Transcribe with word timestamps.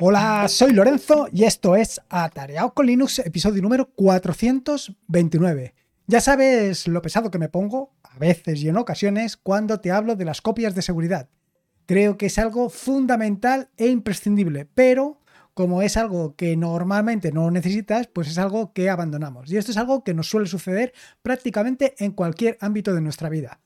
Hola, 0.00 0.46
soy 0.46 0.74
Lorenzo 0.74 1.26
y 1.32 1.42
esto 1.42 1.74
es 1.74 2.00
Atareado 2.08 2.72
con 2.72 2.86
Linux, 2.86 3.18
episodio 3.18 3.60
número 3.60 3.90
429. 3.96 5.74
Ya 6.06 6.20
sabes 6.20 6.86
lo 6.86 7.02
pesado 7.02 7.32
que 7.32 7.40
me 7.40 7.48
pongo, 7.48 7.96
a 8.04 8.16
veces 8.16 8.62
y 8.62 8.68
en 8.68 8.76
ocasiones, 8.76 9.36
cuando 9.36 9.80
te 9.80 9.90
hablo 9.90 10.14
de 10.14 10.24
las 10.24 10.40
copias 10.40 10.76
de 10.76 10.82
seguridad. 10.82 11.28
Creo 11.84 12.16
que 12.16 12.26
es 12.26 12.38
algo 12.38 12.70
fundamental 12.70 13.70
e 13.76 13.88
imprescindible, 13.88 14.66
pero 14.72 15.20
como 15.52 15.82
es 15.82 15.96
algo 15.96 16.36
que 16.36 16.56
normalmente 16.56 17.32
no 17.32 17.50
necesitas, 17.50 18.06
pues 18.06 18.28
es 18.28 18.38
algo 18.38 18.72
que 18.72 18.90
abandonamos. 18.90 19.50
Y 19.50 19.56
esto 19.56 19.72
es 19.72 19.78
algo 19.78 20.04
que 20.04 20.14
nos 20.14 20.30
suele 20.30 20.46
suceder 20.46 20.92
prácticamente 21.22 21.96
en 21.98 22.12
cualquier 22.12 22.56
ámbito 22.60 22.94
de 22.94 23.00
nuestra 23.00 23.28
vida. 23.28 23.58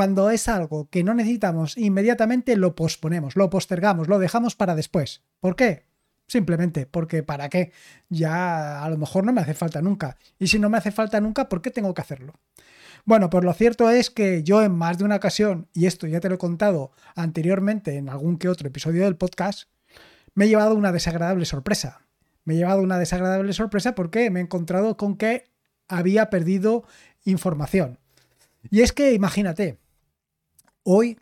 Cuando 0.00 0.30
es 0.30 0.48
algo 0.48 0.88
que 0.88 1.04
no 1.04 1.12
necesitamos 1.12 1.76
inmediatamente, 1.76 2.56
lo 2.56 2.74
posponemos, 2.74 3.36
lo 3.36 3.50
postergamos, 3.50 4.08
lo 4.08 4.18
dejamos 4.18 4.56
para 4.56 4.74
después. 4.74 5.20
¿Por 5.40 5.56
qué? 5.56 5.84
Simplemente 6.26 6.86
porque 6.86 7.22
¿para 7.22 7.50
qué? 7.50 7.72
Ya 8.08 8.82
a 8.82 8.88
lo 8.88 8.96
mejor 8.96 9.26
no 9.26 9.34
me 9.34 9.42
hace 9.42 9.52
falta 9.52 9.82
nunca. 9.82 10.16
Y 10.38 10.46
si 10.46 10.58
no 10.58 10.70
me 10.70 10.78
hace 10.78 10.90
falta 10.90 11.20
nunca, 11.20 11.50
¿por 11.50 11.60
qué 11.60 11.70
tengo 11.70 11.92
que 11.92 12.00
hacerlo? 12.00 12.32
Bueno, 13.04 13.28
pues 13.28 13.44
lo 13.44 13.52
cierto 13.52 13.90
es 13.90 14.08
que 14.08 14.42
yo 14.42 14.62
en 14.62 14.72
más 14.72 14.96
de 14.96 15.04
una 15.04 15.16
ocasión, 15.16 15.68
y 15.74 15.84
esto 15.84 16.06
ya 16.06 16.20
te 16.20 16.30
lo 16.30 16.36
he 16.36 16.38
contado 16.38 16.92
anteriormente 17.14 17.98
en 17.98 18.08
algún 18.08 18.38
que 18.38 18.48
otro 18.48 18.68
episodio 18.68 19.04
del 19.04 19.16
podcast, 19.16 19.68
me 20.34 20.46
he 20.46 20.48
llevado 20.48 20.76
una 20.76 20.92
desagradable 20.92 21.44
sorpresa. 21.44 22.06
Me 22.44 22.54
he 22.54 22.56
llevado 22.56 22.80
una 22.80 22.98
desagradable 22.98 23.52
sorpresa 23.52 23.94
porque 23.94 24.30
me 24.30 24.40
he 24.40 24.44
encontrado 24.44 24.96
con 24.96 25.18
que 25.18 25.50
había 25.88 26.30
perdido 26.30 26.84
información. 27.26 27.98
Y 28.70 28.80
es 28.80 28.92
que 28.92 29.12
imagínate, 29.12 29.79
hoy, 30.82 31.18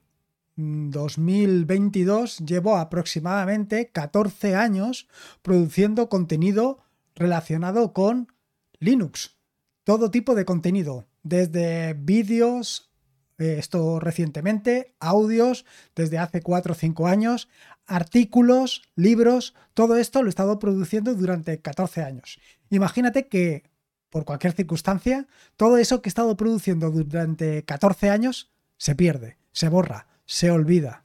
2022, 0.56 2.38
llevo 2.38 2.76
aproximadamente 2.76 3.90
14 3.90 4.56
años 4.56 5.08
produciendo 5.42 6.08
contenido 6.08 6.78
relacionado 7.14 7.92
con 7.92 8.32
Linux. 8.80 9.36
Todo 9.84 10.10
tipo 10.10 10.34
de 10.34 10.44
contenido, 10.44 11.06
desde 11.22 11.94
vídeos, 11.94 12.90
eh, 13.38 13.56
esto 13.58 14.00
recientemente, 14.00 14.94
audios, 14.98 15.64
desde 15.94 16.18
hace 16.18 16.42
4 16.42 16.72
o 16.72 16.74
5 16.74 17.06
años, 17.06 17.48
artículos, 17.86 18.82
libros, 18.96 19.54
todo 19.74 19.96
esto 19.96 20.22
lo 20.22 20.28
he 20.28 20.30
estado 20.30 20.58
produciendo 20.58 21.14
durante 21.14 21.60
14 21.60 22.02
años. 22.02 22.40
Imagínate 22.70 23.28
que 23.28 23.62
por 24.10 24.24
cualquier 24.24 24.52
circunstancia, 24.52 25.26
todo 25.56 25.76
eso 25.78 26.00
que 26.00 26.08
he 26.08 26.10
estado 26.10 26.36
produciendo 26.36 26.90
durante 26.90 27.64
14 27.64 28.10
años 28.10 28.50
se 28.76 28.94
pierde, 28.94 29.36
se 29.58 29.68
borra, 29.68 30.06
se 30.24 30.52
olvida. 30.52 31.04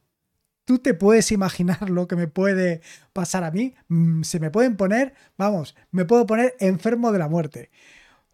¿Tú 0.64 0.78
te 0.78 0.94
puedes 0.94 1.32
imaginar 1.32 1.90
lo 1.90 2.08
que 2.08 2.16
me 2.16 2.28
puede 2.28 2.82
pasar 3.12 3.44
a 3.44 3.50
mí? 3.50 3.74
Mm, 3.88 4.22
se 4.22 4.40
me 4.40 4.52
pueden 4.52 4.78
poner, 4.78 5.16
vamos, 5.40 5.76
me 5.90 6.06
puedo 6.06 6.28
poner 6.28 6.54
enfermo 6.60 7.12
de 7.12 7.18
la 7.18 7.28
muerte. 7.28 7.72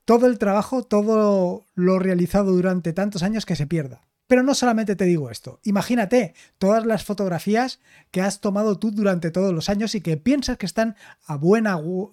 Todo 0.03 0.27
el 0.27 0.37
trabajo, 0.37 0.83
todo 0.83 1.63
lo 1.73 1.99
realizado 1.99 2.51
durante 2.51 2.91
tantos 2.91 3.23
años 3.23 3.45
que 3.45 3.55
se 3.55 3.65
pierda. 3.65 4.01
Pero 4.27 4.43
no 4.43 4.55
solamente 4.55 4.97
te 4.97 5.05
digo 5.05 5.31
esto, 5.31 5.61
imagínate 5.63 6.33
todas 6.57 6.85
las 6.85 7.05
fotografías 7.05 7.79
que 8.11 8.21
has 8.21 8.41
tomado 8.41 8.77
tú 8.77 8.91
durante 8.91 9.31
todos 9.31 9.53
los 9.53 9.69
años 9.69 9.95
y 9.95 10.01
que 10.01 10.17
piensas 10.17 10.57
que 10.57 10.65
están 10.65 10.97
a, 11.27 11.39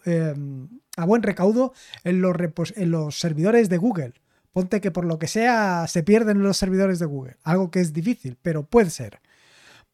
em, 0.05 0.69
a 0.97 1.05
buen 1.05 1.25
recaudo 1.25 1.73
en 2.05 2.21
los, 2.21 2.37
en 2.77 2.91
los 2.93 3.19
servidores 3.19 3.69
de 3.69 3.79
Google. 3.79 4.15
Ponte 4.57 4.81
que 4.81 4.91
por 4.91 5.05
lo 5.05 5.19
que 5.19 5.29
sea 5.29 5.87
se 5.87 6.03
pierden 6.03 6.43
los 6.43 6.57
servidores 6.57 6.99
de 6.99 7.05
Google, 7.05 7.37
algo 7.43 7.71
que 7.71 7.83
es 7.83 7.93
difícil, 7.93 8.39
pero 8.41 8.65
puede 8.65 8.89
ser. 8.89 9.21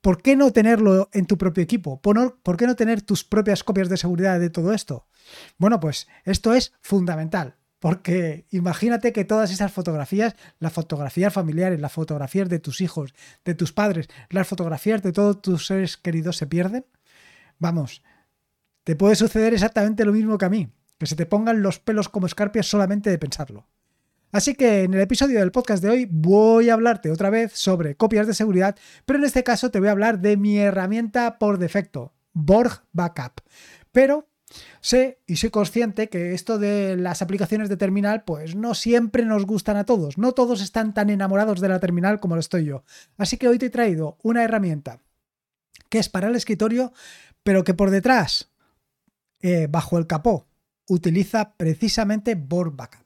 ¿Por 0.00 0.22
qué 0.22 0.36
no 0.36 0.52
tenerlo 0.52 1.10
en 1.12 1.26
tu 1.26 1.36
propio 1.36 1.64
equipo? 1.64 2.00
¿Por 2.00 2.56
qué 2.56 2.68
no 2.68 2.76
tener 2.76 3.02
tus 3.02 3.24
propias 3.24 3.64
copias 3.64 3.88
de 3.88 3.96
seguridad 3.96 4.38
de 4.38 4.50
todo 4.50 4.72
esto? 4.72 5.08
Bueno, 5.58 5.80
pues 5.80 6.06
esto 6.24 6.54
es 6.54 6.74
fundamental. 6.80 7.56
Porque 7.80 8.46
imagínate 8.50 9.12
que 9.12 9.24
todas 9.24 9.50
esas 9.50 9.72
fotografías, 9.72 10.36
las 10.60 10.72
fotografías 10.72 11.32
familiares, 11.32 11.80
las 11.80 11.90
fotografías 11.90 12.48
de 12.48 12.60
tus 12.60 12.80
hijos, 12.80 13.14
de 13.44 13.56
tus 13.56 13.72
padres, 13.72 14.06
las 14.30 14.46
fotografías 14.46 15.02
de 15.02 15.10
todos 15.10 15.42
tus 15.42 15.66
seres 15.66 15.96
queridos 15.96 16.36
se 16.36 16.46
pierden. 16.46 16.86
Vamos, 17.58 18.04
te 18.84 18.94
puede 18.94 19.16
suceder 19.16 19.54
exactamente 19.54 20.04
lo 20.04 20.12
mismo 20.12 20.38
que 20.38 20.44
a 20.44 20.50
mí, 20.50 20.72
que 20.98 21.06
se 21.06 21.16
te 21.16 21.26
pongan 21.26 21.62
los 21.62 21.80
pelos 21.80 22.08
como 22.08 22.28
escarpias 22.28 22.66
solamente 22.66 23.10
de 23.10 23.18
pensarlo. 23.18 23.66
Así 24.32 24.54
que 24.54 24.84
en 24.84 24.94
el 24.94 25.00
episodio 25.00 25.38
del 25.38 25.52
podcast 25.52 25.82
de 25.82 25.90
hoy 25.90 26.08
voy 26.10 26.70
a 26.70 26.74
hablarte 26.74 27.10
otra 27.10 27.28
vez 27.28 27.52
sobre 27.52 27.96
copias 27.96 28.26
de 28.26 28.32
seguridad, 28.34 28.76
pero 29.04 29.18
en 29.18 29.26
este 29.26 29.44
caso 29.44 29.70
te 29.70 29.78
voy 29.78 29.88
a 29.88 29.92
hablar 29.92 30.20
de 30.20 30.38
mi 30.38 30.58
herramienta 30.58 31.38
por 31.38 31.58
defecto, 31.58 32.14
Borg 32.32 32.82
Backup. 32.92 33.42
Pero 33.92 34.26
Sé 34.80 35.22
y 35.26 35.36
soy 35.36 35.48
consciente 35.50 36.10
que 36.10 36.34
esto 36.34 36.58
de 36.58 36.96
las 36.96 37.22
aplicaciones 37.22 37.70
de 37.70 37.78
terminal 37.78 38.24
pues 38.24 38.54
no 38.54 38.74
siempre 38.74 39.24
nos 39.24 39.46
gustan 39.46 39.78
a 39.78 39.84
todos, 39.84 40.18
no 40.18 40.32
todos 40.32 40.60
están 40.60 40.92
tan 40.92 41.08
enamorados 41.08 41.60
de 41.60 41.68
la 41.68 41.80
terminal 41.80 42.20
como 42.20 42.34
lo 42.34 42.40
estoy 42.40 42.66
yo. 42.66 42.84
Así 43.16 43.38
que 43.38 43.48
hoy 43.48 43.58
te 43.58 43.66
he 43.66 43.70
traído 43.70 44.18
una 44.22 44.44
herramienta 44.44 45.00
que 45.88 45.98
es 45.98 46.08
para 46.08 46.28
el 46.28 46.36
escritorio, 46.36 46.92
pero 47.42 47.64
que 47.64 47.74
por 47.74 47.90
detrás, 47.90 48.50
eh, 49.40 49.68
bajo 49.70 49.98
el 49.98 50.06
capó, 50.06 50.46
utiliza 50.86 51.54
precisamente 51.56 52.34
Board 52.34 52.76
Backup. 52.76 53.01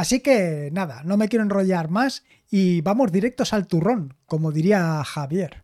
Así 0.00 0.20
que 0.20 0.70
nada, 0.72 1.02
no 1.04 1.18
me 1.18 1.28
quiero 1.28 1.44
enrollar 1.44 1.90
más 1.90 2.24
y 2.50 2.80
vamos 2.80 3.12
directos 3.12 3.52
al 3.52 3.66
turrón, 3.66 4.14
como 4.24 4.50
diría 4.50 5.04
Javier. 5.04 5.62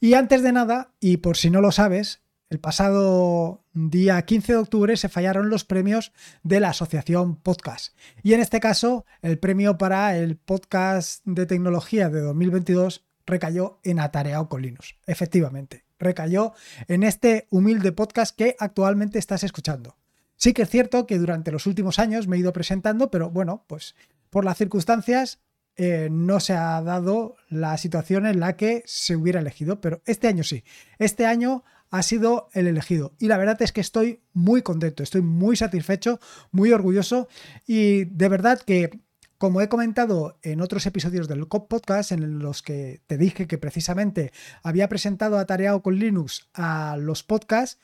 Y 0.00 0.14
antes 0.14 0.42
de 0.42 0.50
nada, 0.50 0.90
y 0.98 1.18
por 1.18 1.36
si 1.36 1.48
no 1.48 1.60
lo 1.60 1.70
sabes, 1.70 2.20
el 2.50 2.58
pasado 2.58 3.62
día 3.74 4.20
15 4.20 4.54
de 4.54 4.58
octubre 4.58 4.96
se 4.96 5.08
fallaron 5.08 5.48
los 5.48 5.62
premios 5.62 6.10
de 6.42 6.58
la 6.58 6.70
Asociación 6.70 7.36
Podcast. 7.36 7.96
Y 8.24 8.32
en 8.32 8.40
este 8.40 8.58
caso, 8.58 9.06
el 9.22 9.38
premio 9.38 9.78
para 9.78 10.16
el 10.16 10.36
podcast 10.36 11.24
de 11.24 11.46
tecnología 11.46 12.08
de 12.08 12.20
2022 12.20 13.06
recayó 13.26 13.78
en 13.84 14.00
Atareado 14.00 14.48
con 14.48 14.60
Linux. 14.60 14.96
Efectivamente, 15.06 15.84
recayó 16.00 16.52
en 16.88 17.04
este 17.04 17.46
humilde 17.48 17.92
podcast 17.92 18.36
que 18.36 18.56
actualmente 18.58 19.20
estás 19.20 19.44
escuchando. 19.44 19.94
Sí 20.38 20.52
que 20.52 20.62
es 20.62 20.70
cierto 20.70 21.06
que 21.06 21.18
durante 21.18 21.52
los 21.52 21.66
últimos 21.66 21.98
años 21.98 22.28
me 22.28 22.36
he 22.36 22.40
ido 22.40 22.52
presentando, 22.52 23.10
pero 23.10 23.28
bueno, 23.28 23.64
pues 23.66 23.94
por 24.30 24.44
las 24.44 24.56
circunstancias 24.56 25.40
eh, 25.76 26.08
no 26.10 26.40
se 26.40 26.54
ha 26.54 26.80
dado 26.80 27.36
la 27.48 27.76
situación 27.76 28.24
en 28.24 28.40
la 28.40 28.56
que 28.56 28.82
se 28.86 29.16
hubiera 29.16 29.40
elegido, 29.40 29.80
pero 29.80 30.00
este 30.06 30.28
año 30.28 30.44
sí. 30.44 30.64
Este 30.98 31.26
año 31.26 31.64
ha 31.90 32.02
sido 32.02 32.48
el 32.52 32.66
elegido. 32.66 33.14
Y 33.18 33.28
la 33.28 33.36
verdad 33.36 33.60
es 33.62 33.72
que 33.72 33.80
estoy 33.80 34.22
muy 34.32 34.62
contento, 34.62 35.02
estoy 35.02 35.22
muy 35.22 35.56
satisfecho, 35.56 36.20
muy 36.52 36.72
orgulloso 36.72 37.28
y 37.66 38.04
de 38.04 38.28
verdad 38.28 38.60
que 38.60 39.00
como 39.38 39.60
he 39.60 39.68
comentado 39.68 40.36
en 40.42 40.60
otros 40.60 40.84
episodios 40.86 41.28
del 41.28 41.46
COP 41.46 41.68
Podcast, 41.68 42.10
en 42.10 42.40
los 42.40 42.62
que 42.62 43.02
te 43.06 43.16
dije 43.16 43.46
que 43.46 43.56
precisamente 43.56 44.32
había 44.64 44.88
presentado 44.88 45.38
atareado 45.38 45.80
con 45.80 45.96
Linux 45.96 46.48
a 46.54 46.96
los 46.98 47.22
podcasts, 47.22 47.80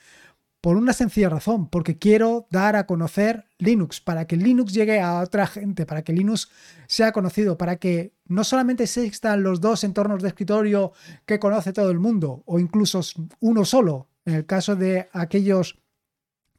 por 0.65 0.77
una 0.77 0.93
sencilla 0.93 1.29
razón, 1.29 1.69
porque 1.69 1.99
quiero 1.99 2.47
dar 2.49 2.75
a 2.75 2.87
conocer 2.87 3.45
Linux, 3.59 4.01
para 4.01 4.25
que 4.25 4.35
Linux 4.35 4.73
llegue 4.73 4.99
a 4.99 5.19
otra 5.19 5.45
gente, 5.45 5.85
para 5.85 6.03
que 6.03 6.11
Linux 6.11 6.49
sea 6.87 7.11
conocido, 7.11 7.55
para 7.55 7.75
que 7.75 8.15
no 8.25 8.43
solamente 8.43 8.85
existan 8.85 9.43
los 9.43 9.61
dos 9.61 9.83
entornos 9.83 10.23
de 10.23 10.29
escritorio 10.29 10.91
que 11.27 11.37
conoce 11.37 11.71
todo 11.71 11.91
el 11.91 11.99
mundo, 11.99 12.41
o 12.47 12.57
incluso 12.57 12.99
uno 13.41 13.63
solo, 13.63 14.09
en 14.25 14.33
el 14.33 14.47
caso 14.47 14.75
de 14.75 15.07
aquellos 15.13 15.77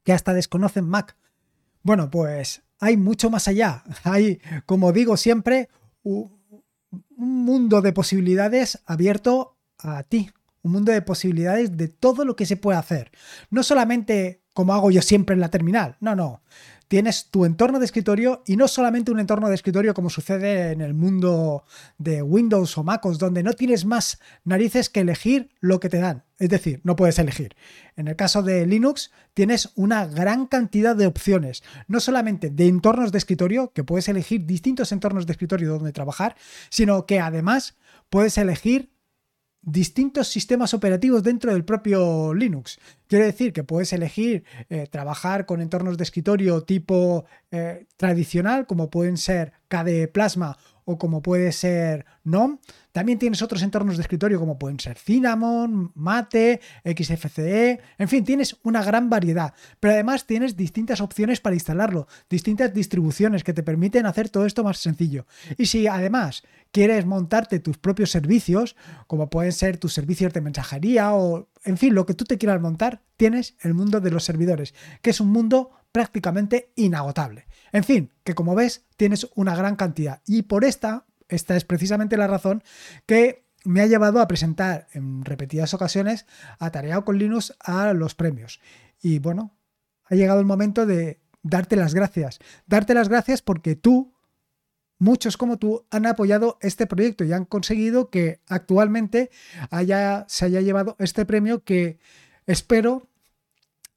que 0.04 0.12
hasta 0.12 0.34
desconocen 0.34 0.88
Mac. 0.88 1.16
Bueno, 1.82 2.08
pues 2.08 2.62
hay 2.78 2.96
mucho 2.96 3.28
más 3.28 3.48
allá. 3.48 3.82
Hay, 4.04 4.40
como 4.66 4.92
digo 4.92 5.16
siempre, 5.16 5.68
un 6.04 6.30
mundo 7.16 7.82
de 7.82 7.92
posibilidades 7.92 8.80
abierto 8.86 9.56
a 9.78 10.04
ti, 10.04 10.30
un 10.66 10.72
mundo 10.72 10.92
de 10.92 11.02
posibilidades 11.02 11.76
de 11.76 11.88
todo 11.88 12.24
lo 12.24 12.36
que 12.36 12.46
se 12.46 12.56
puede 12.56 12.78
hacer. 12.78 13.10
No 13.50 13.62
solamente 13.62 14.42
como 14.56 14.72
hago 14.72 14.90
yo 14.90 15.02
siempre 15.02 15.34
en 15.34 15.40
la 15.40 15.50
terminal, 15.50 15.96
no, 16.00 16.16
no. 16.16 16.42
Tienes 16.88 17.30
tu 17.30 17.44
entorno 17.44 17.78
de 17.78 17.84
escritorio 17.84 18.42
y 18.46 18.56
no 18.56 18.68
solamente 18.68 19.10
un 19.10 19.18
entorno 19.18 19.48
de 19.48 19.54
escritorio 19.54 19.92
como 19.92 20.08
sucede 20.08 20.70
en 20.70 20.80
el 20.80 20.94
mundo 20.94 21.64
de 21.98 22.22
Windows 22.22 22.78
o 22.78 22.84
MacOS, 22.84 23.18
donde 23.18 23.42
no 23.42 23.52
tienes 23.52 23.84
más 23.84 24.18
narices 24.44 24.88
que 24.88 25.00
elegir 25.00 25.50
lo 25.60 25.78
que 25.78 25.88
te 25.88 25.98
dan. 25.98 26.24
Es 26.38 26.48
decir, 26.48 26.80
no 26.84 26.96
puedes 26.96 27.18
elegir. 27.18 27.54
En 27.96 28.08
el 28.08 28.16
caso 28.16 28.42
de 28.42 28.64
Linux 28.66 29.10
tienes 29.34 29.72
una 29.74 30.06
gran 30.06 30.46
cantidad 30.46 30.96
de 30.96 31.06
opciones, 31.06 31.62
no 31.86 32.00
solamente 32.00 32.48
de 32.48 32.68
entornos 32.68 33.12
de 33.12 33.18
escritorio, 33.18 33.72
que 33.74 33.84
puedes 33.84 34.08
elegir 34.08 34.46
distintos 34.46 34.90
entornos 34.90 35.26
de 35.26 35.32
escritorio 35.32 35.70
donde 35.74 35.92
trabajar, 35.92 36.36
sino 36.70 37.04
que 37.04 37.20
además 37.20 37.76
puedes 38.08 38.38
elegir 38.38 38.95
distintos 39.66 40.28
sistemas 40.28 40.72
operativos 40.74 41.24
dentro 41.24 41.52
del 41.52 41.64
propio 41.64 42.32
Linux. 42.32 42.78
Quiere 43.08 43.26
decir 43.26 43.52
que 43.52 43.64
puedes 43.64 43.92
elegir 43.92 44.44
eh, 44.70 44.86
trabajar 44.88 45.44
con 45.44 45.60
entornos 45.60 45.98
de 45.98 46.04
escritorio 46.04 46.62
tipo 46.62 47.26
eh, 47.50 47.86
tradicional, 47.96 48.66
como 48.66 48.88
pueden 48.90 49.16
ser 49.16 49.52
KDE 49.68 50.08
Plasma 50.08 50.56
o 50.86 50.98
como 50.98 51.20
puede 51.20 51.52
ser 51.52 52.06
GNOME. 52.24 52.58
También 52.92 53.18
tienes 53.18 53.42
otros 53.42 53.62
entornos 53.62 53.96
de 53.96 54.02
escritorio 54.02 54.38
como 54.38 54.58
pueden 54.58 54.80
ser 54.80 54.96
Cinnamon, 54.96 55.92
Mate, 55.94 56.60
XFCE, 56.84 57.80
en 57.98 58.08
fin, 58.08 58.24
tienes 58.24 58.56
una 58.62 58.82
gran 58.82 59.10
variedad. 59.10 59.52
Pero 59.80 59.92
además 59.92 60.26
tienes 60.26 60.56
distintas 60.56 61.02
opciones 61.02 61.40
para 61.40 61.56
instalarlo, 61.56 62.06
distintas 62.30 62.72
distribuciones 62.72 63.44
que 63.44 63.52
te 63.52 63.62
permiten 63.62 64.06
hacer 64.06 64.30
todo 64.30 64.46
esto 64.46 64.64
más 64.64 64.78
sencillo. 64.78 65.26
Y 65.58 65.66
si 65.66 65.88
además 65.88 66.44
quieres 66.70 67.04
montarte 67.04 67.58
tus 67.58 67.78
propios 67.78 68.10
servicios, 68.10 68.76
como 69.08 69.28
pueden 69.28 69.52
ser 69.52 69.76
tus 69.78 69.92
servicios 69.92 70.32
de 70.32 70.40
mensajería 70.40 71.14
o, 71.14 71.48
en 71.64 71.76
fin, 71.76 71.94
lo 71.94 72.06
que 72.06 72.14
tú 72.14 72.24
te 72.24 72.38
quieras 72.38 72.60
montar, 72.60 73.02
tienes 73.16 73.56
el 73.60 73.74
mundo 73.74 74.00
de 74.00 74.12
los 74.12 74.24
servidores, 74.24 74.72
que 75.02 75.10
es 75.10 75.20
un 75.20 75.28
mundo 75.28 75.72
prácticamente 75.90 76.70
inagotable. 76.76 77.46
En 77.72 77.84
fin, 77.84 78.12
que 78.24 78.34
como 78.34 78.54
ves, 78.54 78.84
tienes 78.96 79.28
una 79.34 79.54
gran 79.56 79.76
cantidad. 79.76 80.22
Y 80.26 80.42
por 80.42 80.64
esta, 80.64 81.06
esta 81.28 81.56
es 81.56 81.64
precisamente 81.64 82.16
la 82.16 82.26
razón 82.26 82.62
que 83.06 83.46
me 83.64 83.80
ha 83.80 83.86
llevado 83.86 84.20
a 84.20 84.28
presentar 84.28 84.86
en 84.92 85.24
repetidas 85.24 85.74
ocasiones 85.74 86.26
Atareado 86.58 87.04
con 87.04 87.18
Linux 87.18 87.54
a 87.60 87.92
los 87.92 88.14
premios. 88.14 88.60
Y 89.02 89.18
bueno, 89.18 89.56
ha 90.04 90.14
llegado 90.14 90.40
el 90.40 90.46
momento 90.46 90.86
de 90.86 91.20
darte 91.42 91.76
las 91.76 91.94
gracias. 91.94 92.38
Darte 92.66 92.94
las 92.94 93.08
gracias 93.08 93.42
porque 93.42 93.76
tú 93.76 94.14
muchos 94.98 95.36
como 95.36 95.58
tú 95.58 95.86
han 95.90 96.06
apoyado 96.06 96.58
este 96.60 96.86
proyecto 96.86 97.24
y 97.24 97.32
han 97.32 97.44
conseguido 97.44 98.10
que 98.10 98.40
actualmente 98.48 99.30
haya, 99.70 100.24
se 100.28 100.46
haya 100.46 100.60
llevado 100.60 100.96
este 100.98 101.26
premio 101.26 101.64
que 101.64 101.98
espero 102.46 103.08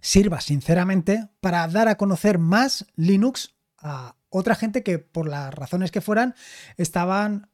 sirva 0.01 0.42
sinceramente 0.42 1.30
para 1.42 1.68
dar 1.68 1.88
a 1.88 1.95
conocer 1.95 2.39
más 2.39 2.86
Linux 2.95 3.56
a 3.81 4.15
otra 4.29 4.55
gente 4.55 4.83
que 4.83 4.99
por 4.99 5.27
las 5.27 5.53
razones 5.53 5.91
que 5.91 6.01
fueran 6.01 6.35
estaban 6.77 7.49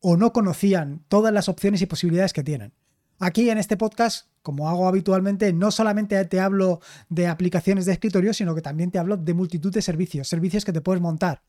o 0.00 0.16
no 0.16 0.32
conocían 0.32 1.04
todas 1.08 1.32
las 1.32 1.48
opciones 1.48 1.80
y 1.82 1.86
posibilidades 1.86 2.32
que 2.32 2.42
tienen. 2.42 2.72
Aquí 3.18 3.48
en 3.50 3.58
este 3.58 3.76
podcast, 3.76 4.26
como 4.42 4.68
hago 4.68 4.88
habitualmente, 4.88 5.52
no 5.52 5.70
solamente 5.70 6.22
te 6.24 6.40
hablo 6.40 6.80
de 7.08 7.28
aplicaciones 7.28 7.86
de 7.86 7.92
escritorio, 7.92 8.34
sino 8.34 8.54
que 8.54 8.62
también 8.62 8.90
te 8.90 8.98
hablo 8.98 9.16
de 9.16 9.32
multitud 9.34 9.72
de 9.72 9.80
servicios, 9.80 10.28
servicios 10.28 10.64
que 10.64 10.72
te 10.72 10.80
puedes 10.80 11.00
montar 11.00 11.42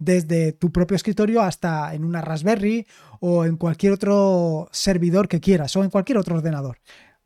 desde 0.00 0.52
tu 0.52 0.72
propio 0.72 0.96
escritorio 0.96 1.42
hasta 1.42 1.94
en 1.94 2.04
una 2.04 2.22
Raspberry 2.22 2.86
o 3.20 3.44
en 3.44 3.56
cualquier 3.56 3.92
otro 3.92 4.68
servidor 4.72 5.28
que 5.28 5.40
quieras 5.40 5.76
o 5.76 5.84
en 5.84 5.90
cualquier 5.90 6.18
otro 6.18 6.36
ordenador. 6.36 6.78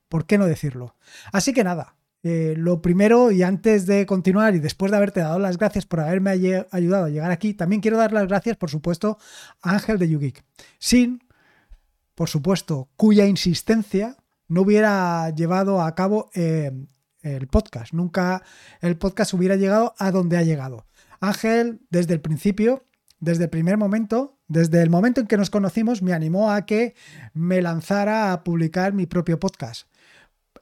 ¿Por 0.08 0.26
qué 0.26 0.36
no 0.36 0.46
decirlo? 0.46 0.96
Así 1.32 1.54
que 1.54 1.64
nada, 1.64 1.96
eh, 2.26 2.54
lo 2.56 2.80
primero 2.80 3.30
y 3.30 3.42
antes 3.42 3.84
de 3.84 4.06
continuar 4.06 4.54
y 4.54 4.58
después 4.58 4.90
de 4.90 4.96
haberte 4.96 5.20
dado 5.20 5.38
las 5.38 5.58
gracias 5.58 5.84
por 5.84 6.00
haberme 6.00 6.30
ayudado 6.70 7.04
a 7.04 7.10
llegar 7.10 7.30
aquí, 7.30 7.52
también 7.52 7.82
quiero 7.82 7.98
dar 7.98 8.14
las 8.14 8.26
gracias, 8.26 8.56
por 8.56 8.70
supuesto, 8.70 9.18
a 9.60 9.72
Ángel 9.72 9.98
de 9.98 10.08
YouGeek. 10.08 10.42
Sin, 10.78 11.22
por 12.14 12.30
supuesto, 12.30 12.88
cuya 12.96 13.26
insistencia 13.26 14.16
no 14.48 14.62
hubiera 14.62 15.28
llevado 15.34 15.82
a 15.82 15.94
cabo 15.94 16.30
eh, 16.34 16.72
el 17.20 17.46
podcast. 17.46 17.92
Nunca 17.92 18.42
el 18.80 18.96
podcast 18.96 19.34
hubiera 19.34 19.56
llegado 19.56 19.94
a 19.98 20.10
donde 20.10 20.38
ha 20.38 20.42
llegado. 20.42 20.86
Ángel, 21.20 21.82
desde 21.90 22.14
el 22.14 22.22
principio, 22.22 22.86
desde 23.20 23.44
el 23.44 23.50
primer 23.50 23.76
momento, 23.76 24.38
desde 24.48 24.80
el 24.80 24.88
momento 24.88 25.20
en 25.20 25.26
que 25.26 25.36
nos 25.36 25.50
conocimos, 25.50 26.00
me 26.00 26.14
animó 26.14 26.50
a 26.50 26.64
que 26.64 26.94
me 27.34 27.60
lanzara 27.60 28.32
a 28.32 28.44
publicar 28.44 28.94
mi 28.94 29.04
propio 29.04 29.38
podcast. 29.38 29.88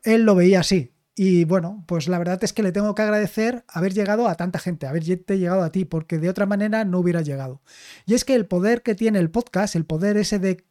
Él 0.03 0.25
lo 0.25 0.35
veía 0.35 0.59
así. 0.59 0.93
Y 1.15 1.45
bueno, 1.45 1.85
pues 1.87 2.09
la 2.09 2.19
verdad 2.19 2.43
es 2.43 2.53
que 2.53 2.63
le 2.63 2.73
tengo 2.73 2.95
que 2.95 3.03
agradecer 3.03 3.65
haber 3.69 3.93
llegado 3.93 4.29
a 4.29 4.35
tanta 4.37 4.59
gente, 4.59 4.87
haberte 4.87 5.39
llegado 5.39 5.63
a 5.63 5.71
ti, 5.71 5.85
porque 5.85 6.19
de 6.19 6.31
otra 6.31 6.47
manera 6.47 6.85
no 6.85 7.01
hubiera 7.01 7.21
llegado. 7.21 7.61
Y 8.07 8.15
es 8.15 8.25
que 8.25 8.35
el 8.35 8.47
poder 8.47 8.83
que 8.83 8.95
tiene 8.95 9.19
el 9.19 9.31
podcast, 9.31 9.77
el 9.77 9.85
poder 9.85 10.17
ese 10.17 10.39
de 10.39 10.65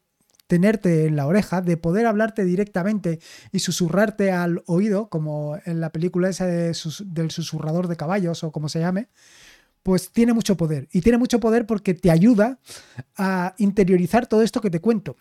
tenerte 0.47 1.05
en 1.05 1.15
la 1.15 1.27
oreja, 1.27 1.61
de 1.61 1.77
poder 1.77 2.05
hablarte 2.07 2.43
directamente 2.43 3.19
y 3.51 3.59
susurrarte 3.59 4.31
al 4.31 4.63
oído, 4.65 5.09
como 5.09 5.57
en 5.65 5.79
la 5.79 5.91
película 5.91 6.27
esa 6.27 6.45
del 6.45 7.31
susurrador 7.31 7.87
de 7.87 7.95
caballos 7.95 8.44
o 8.44 8.51
como 8.51 8.67
se 8.67 8.79
llame, 8.79 9.07
pues 9.83 10.11
tiene 10.11 10.33
mucho 10.33 10.57
poder. 10.57 10.89
Y 10.91 11.01
tiene 11.01 11.17
mucho 11.17 11.39
poder 11.39 11.65
porque 11.65 11.94
te 11.94 12.11
ayuda 12.11 12.59
a 13.15 13.53
interiorizar 13.59 14.27
todo 14.27 14.41
esto 14.41 14.59
que 14.59 14.69
te 14.69 14.81
cuento. 14.81 15.15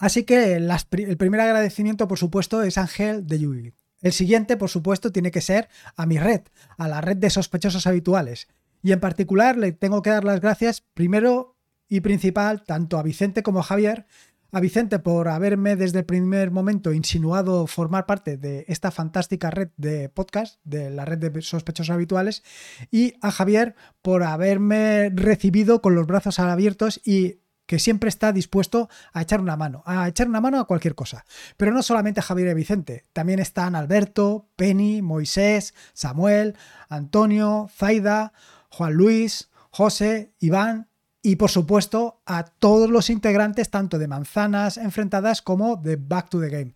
Así 0.00 0.24
que 0.24 0.54
el 0.54 1.16
primer 1.18 1.40
agradecimiento, 1.42 2.08
por 2.08 2.18
supuesto, 2.18 2.62
es 2.62 2.78
Ángel 2.78 3.26
de 3.26 3.38
Yugi. 3.38 3.72
El 4.00 4.12
siguiente, 4.12 4.56
por 4.56 4.70
supuesto, 4.70 5.12
tiene 5.12 5.30
que 5.30 5.42
ser 5.42 5.68
a 5.94 6.06
mi 6.06 6.18
red, 6.18 6.40
a 6.78 6.88
la 6.88 7.02
red 7.02 7.18
de 7.18 7.28
sospechosos 7.28 7.86
habituales. 7.86 8.48
Y 8.82 8.92
en 8.92 9.00
particular 9.00 9.58
le 9.58 9.72
tengo 9.72 10.00
que 10.00 10.08
dar 10.08 10.24
las 10.24 10.40
gracias 10.40 10.80
primero 10.94 11.58
y 11.86 12.00
principal 12.00 12.64
tanto 12.64 12.98
a 12.98 13.02
Vicente 13.02 13.42
como 13.42 13.60
a 13.60 13.62
Javier, 13.62 14.06
a 14.52 14.60
Vicente 14.60 15.00
por 15.00 15.28
haberme 15.28 15.76
desde 15.76 15.98
el 15.98 16.06
primer 16.06 16.50
momento 16.50 16.94
insinuado 16.94 17.66
formar 17.66 18.06
parte 18.06 18.38
de 18.38 18.64
esta 18.68 18.90
fantástica 18.90 19.50
red 19.50 19.68
de 19.76 20.08
podcast, 20.08 20.60
de 20.64 20.88
la 20.88 21.04
red 21.04 21.18
de 21.18 21.42
sospechosos 21.42 21.90
habituales, 21.90 22.42
y 22.90 23.14
a 23.20 23.30
Javier 23.30 23.74
por 24.00 24.22
haberme 24.22 25.10
recibido 25.14 25.82
con 25.82 25.94
los 25.94 26.06
brazos 26.06 26.38
abiertos 26.38 27.02
y 27.04 27.39
que 27.70 27.78
siempre 27.78 28.08
está 28.08 28.32
dispuesto 28.32 28.88
a 29.12 29.22
echar 29.22 29.40
una 29.40 29.56
mano, 29.56 29.84
a 29.86 30.08
echar 30.08 30.26
una 30.26 30.40
mano 30.40 30.58
a 30.58 30.66
cualquier 30.66 30.96
cosa. 30.96 31.24
Pero 31.56 31.70
no 31.70 31.84
solamente 31.84 32.18
a 32.18 32.22
Javier 32.24 32.48
y 32.48 32.54
Vicente, 32.54 33.04
también 33.12 33.38
están 33.38 33.76
Alberto, 33.76 34.48
Penny, 34.56 35.02
Moisés, 35.02 35.72
Samuel, 35.92 36.56
Antonio, 36.88 37.70
Zaida, 37.72 38.32
Juan 38.70 38.94
Luis, 38.94 39.50
José, 39.70 40.32
Iván 40.40 40.88
y 41.22 41.36
por 41.36 41.48
supuesto 41.48 42.20
a 42.26 42.42
todos 42.42 42.90
los 42.90 43.08
integrantes 43.08 43.70
tanto 43.70 44.00
de 44.00 44.08
Manzanas 44.08 44.76
Enfrentadas 44.76 45.40
como 45.40 45.76
de 45.76 45.94
Back 45.94 46.28
to 46.28 46.40
the 46.40 46.48
Game. 46.48 46.74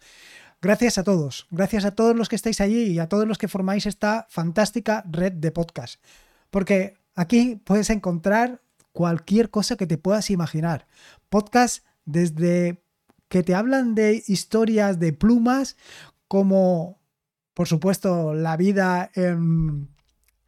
Gracias 0.63 0.97
a 0.97 1.03
todos, 1.03 1.49
gracias 1.51 1.85
a 1.85 1.97
todos 1.97 2.15
los 2.15 2.29
que 2.29 2.37
estáis 2.37 2.61
allí 2.61 2.85
y 2.85 3.01
a 3.01 3.09
todos 3.09 3.27
los 3.27 3.39
que 3.39 3.49
formáis 3.49 3.87
esta 3.87 4.29
fantástica 4.31 5.03
red 5.11 5.33
de 5.33 5.51
podcast. 5.51 6.01
Porque 6.53 6.95
aquí 7.17 7.61
puedes 7.65 7.91
encontrar 7.91 8.61
cualquier 8.95 9.51
cosa 9.51 9.77
que 9.77 9.87
te 9.87 9.99
puedas 9.99 10.31
imaginar. 10.31 10.87
Podcast 11.29 11.85
desde 12.07 12.83
que 13.29 13.43
te 13.43 13.55
hablan 13.55 13.95
de 13.95 14.23
historias 14.27 14.99
de 14.99 15.13
plumas, 15.13 15.77
como 16.29 17.03
por 17.53 17.69
supuesto 17.69 18.33
la 18.33 18.57
vida 18.57 19.11
en, 19.15 19.91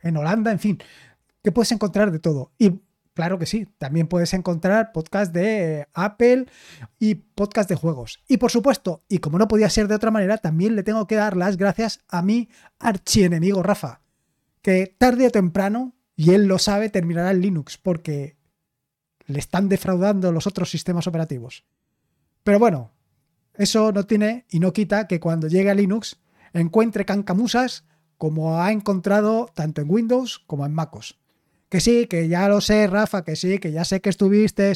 en 0.00 0.16
Holanda, 0.16 0.52
en 0.52 0.60
fin, 0.60 0.78
que 1.42 1.52
puedes 1.52 1.72
encontrar 1.72 2.10
de 2.10 2.20
todo. 2.20 2.52
Y 2.56 2.80
Claro 3.16 3.38
que 3.38 3.46
sí, 3.46 3.66
también 3.78 4.08
puedes 4.08 4.34
encontrar 4.34 4.92
podcast 4.92 5.32
de 5.32 5.88
Apple 5.94 6.44
y 6.98 7.14
podcast 7.14 7.66
de 7.66 7.74
juegos. 7.74 8.22
Y 8.28 8.36
por 8.36 8.50
supuesto, 8.50 9.04
y 9.08 9.20
como 9.20 9.38
no 9.38 9.48
podía 9.48 9.70
ser 9.70 9.88
de 9.88 9.94
otra 9.94 10.10
manera, 10.10 10.36
también 10.36 10.76
le 10.76 10.82
tengo 10.82 11.06
que 11.06 11.14
dar 11.14 11.34
las 11.34 11.56
gracias 11.56 12.00
a 12.10 12.20
mi 12.20 12.50
archienemigo 12.78 13.62
Rafa, 13.62 14.02
que 14.60 14.94
tarde 14.98 15.28
o 15.28 15.30
temprano, 15.30 15.94
y 16.14 16.34
él 16.34 16.44
lo 16.44 16.58
sabe, 16.58 16.90
terminará 16.90 17.30
en 17.30 17.40
Linux, 17.40 17.78
porque 17.78 18.35
le 19.26 19.38
están 19.38 19.68
defraudando 19.68 20.32
los 20.32 20.46
otros 20.46 20.70
sistemas 20.70 21.06
operativos. 21.06 21.64
Pero 22.44 22.58
bueno, 22.58 22.92
eso 23.54 23.92
no 23.92 24.04
tiene 24.04 24.46
y 24.50 24.60
no 24.60 24.72
quita 24.72 25.06
que 25.06 25.20
cuando 25.20 25.48
llegue 25.48 25.70
a 25.70 25.74
Linux 25.74 26.18
encuentre 26.52 27.04
cancamusas 27.04 27.84
como 28.18 28.60
ha 28.60 28.72
encontrado 28.72 29.50
tanto 29.54 29.80
en 29.80 29.90
Windows 29.90 30.38
como 30.46 30.64
en 30.64 30.72
MacOS. 30.72 31.18
Que 31.68 31.80
sí, 31.80 32.06
que 32.06 32.28
ya 32.28 32.48
lo 32.48 32.60
sé, 32.60 32.86
Rafa, 32.86 33.24
que 33.24 33.34
sí, 33.34 33.58
que 33.58 33.72
ya 33.72 33.84
sé 33.84 34.00
que 34.00 34.10
estuviste 34.10 34.72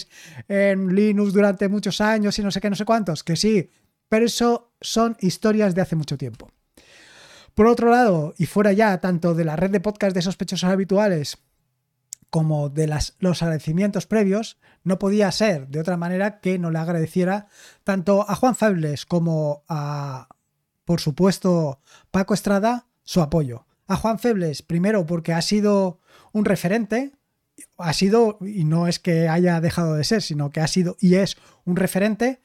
en 0.49 0.95
Linux 0.95 1.33
durante 1.33 1.69
muchos 1.69 2.01
años 2.01 2.39
y 2.39 2.43
no 2.43 2.51
sé 2.51 2.61
qué, 2.61 2.69
no 2.69 2.77
sé 2.77 2.85
cuántos, 2.85 3.23
que 3.23 3.37
sí, 3.37 3.71
pero 4.09 4.27
eso 4.27 4.73
son 4.81 5.17
historias 5.21 5.75
de 5.75 5.83
hace 5.83 5.95
mucho 5.95 6.19
tiempo. 6.19 6.51
Por 7.55 7.67
otro 7.67 7.91
lado, 7.91 8.35
y 8.39 8.47
fuera 8.47 8.73
ya 8.73 8.99
tanto 8.99 9.35
de 9.35 9.45
la 9.45 9.57
red 9.57 9.71
de 9.71 9.81
podcast 9.81 10.15
de 10.15 10.23
sospechosos 10.23 10.69
habituales 10.69 11.39
como 12.31 12.69
de 12.69 12.87
las, 12.87 13.17
los 13.19 13.43
agradecimientos 13.43 14.07
previos, 14.07 14.59
no 14.85 14.99
podía 14.99 15.31
ser 15.33 15.69
de 15.69 15.81
otra 15.81 15.97
manera 15.97 16.41
que 16.41 16.59
no 16.59 16.71
le 16.71 16.79
agradeciera 16.79 17.49
tanto 17.85 18.29
a 18.29 18.35
Juan 18.37 18.57
Febles 18.57 19.05
como 19.05 19.65
a, 19.69 20.29
por 20.85 21.01
supuesto, 21.01 21.81
Paco 22.11 22.35
Estrada 22.35 22.87
su 23.03 23.21
apoyo. 23.21 23.67
A 23.87 23.97
Juan 23.97 24.21
Febles, 24.21 24.63
primero 24.63 25.05
porque 25.05 25.33
ha 25.33 25.43
sido 25.43 26.01
un 26.33 26.45
referente, 26.45 27.13
ha 27.77 27.93
sido, 27.93 28.39
y 28.41 28.65
no 28.65 28.87
es 28.87 29.01
que 29.01 29.29
haya 29.29 29.61
dejado 29.61 29.95
de 29.95 30.05
ser, 30.05 30.23
sino 30.23 30.51
que 30.51 30.61
ha 30.61 30.69
sido 30.69 30.97
y 31.01 31.17
es 31.17 31.37
un 31.65 31.77
referente, 31.77 32.41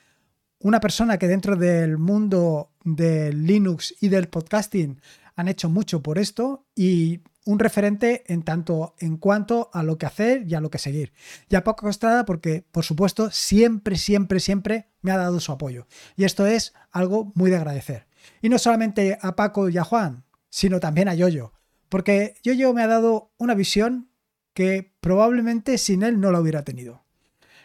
una 0.59 0.79
persona 0.79 1.19
que 1.19 1.27
dentro 1.27 1.55
del 1.55 1.99
mundo 1.99 2.71
del 2.83 3.45
Linux 3.45 3.95
y 4.01 4.09
del 4.09 4.27
podcasting 4.27 4.99
han 5.35 5.47
hecho 5.47 5.69
mucho 5.69 6.01
por 6.01 6.17
esto 6.17 6.65
y 6.75 7.21
un 7.45 7.59
referente 7.59 8.23
en 8.27 8.43
tanto 8.43 8.95
en 8.99 9.17
cuanto 9.17 9.69
a 9.71 9.83
lo 9.83 9.97
que 9.97 10.05
hacer 10.05 10.43
y 10.47 10.55
a 10.55 10.59
lo 10.59 10.69
que 10.69 10.79
seguir. 10.79 11.13
Y 11.47 11.55
a 11.55 11.63
Paco 11.63 11.87
Estrada 11.89 12.25
porque, 12.25 12.65
por 12.71 12.83
supuesto, 12.83 13.29
siempre, 13.31 13.97
siempre, 13.97 14.39
siempre 14.39 14.89
me 15.01 15.11
ha 15.11 15.17
dado 15.17 15.39
su 15.39 15.51
apoyo. 15.51 15.87
Y 16.17 16.23
esto 16.23 16.45
es 16.47 16.73
algo 16.91 17.31
muy 17.35 17.51
de 17.51 17.57
agradecer. 17.57 18.07
Y 18.41 18.49
no 18.49 18.57
solamente 18.57 19.17
a 19.21 19.35
Paco 19.35 19.69
y 19.69 19.77
a 19.77 19.83
Juan, 19.83 20.25
sino 20.49 20.79
también 20.79 21.07
a 21.07 21.13
Yoyo. 21.13 21.53
Porque 21.87 22.35
Yoyo 22.43 22.73
me 22.73 22.81
ha 22.81 22.87
dado 22.87 23.31
una 23.37 23.53
visión 23.53 24.09
que 24.53 24.93
probablemente 24.99 25.77
sin 25.77 26.01
él 26.01 26.19
no 26.19 26.31
la 26.31 26.39
hubiera 26.39 26.63
tenido. 26.63 27.05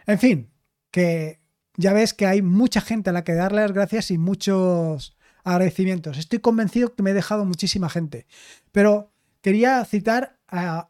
En 0.07 0.19
fin, 0.19 0.51
que 0.91 1.41
ya 1.77 1.93
ves 1.93 2.13
que 2.13 2.27
hay 2.27 2.43
mucha 2.43 2.81
gente 2.81 3.11
a 3.11 3.13
la 3.13 3.25
que 3.25 3.33
darle 3.33 3.63
las 3.63 3.73
gracias 3.73 4.11
y 4.11 4.19
muchos 4.19 5.17
agradecimientos. 5.45 6.19
Estoy 6.19 6.41
convencido 6.41 6.95
que 6.95 7.03
me 7.03 7.11
he 7.11 7.15
dejado 7.15 7.45
muchísima 7.45 7.89
gente. 7.89 8.27
Pero 8.73 9.10
quería 9.41 9.85
citar 9.85 10.39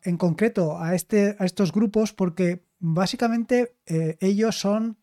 en 0.03 0.17
concreto 0.17 0.79
a, 0.79 0.95
este, 0.95 1.37
a 1.39 1.45
estos 1.45 1.73
grupos 1.73 2.13
porque 2.13 2.65
básicamente 2.79 3.77
eh, 3.87 4.17
ellos 4.21 4.59
son 4.59 5.01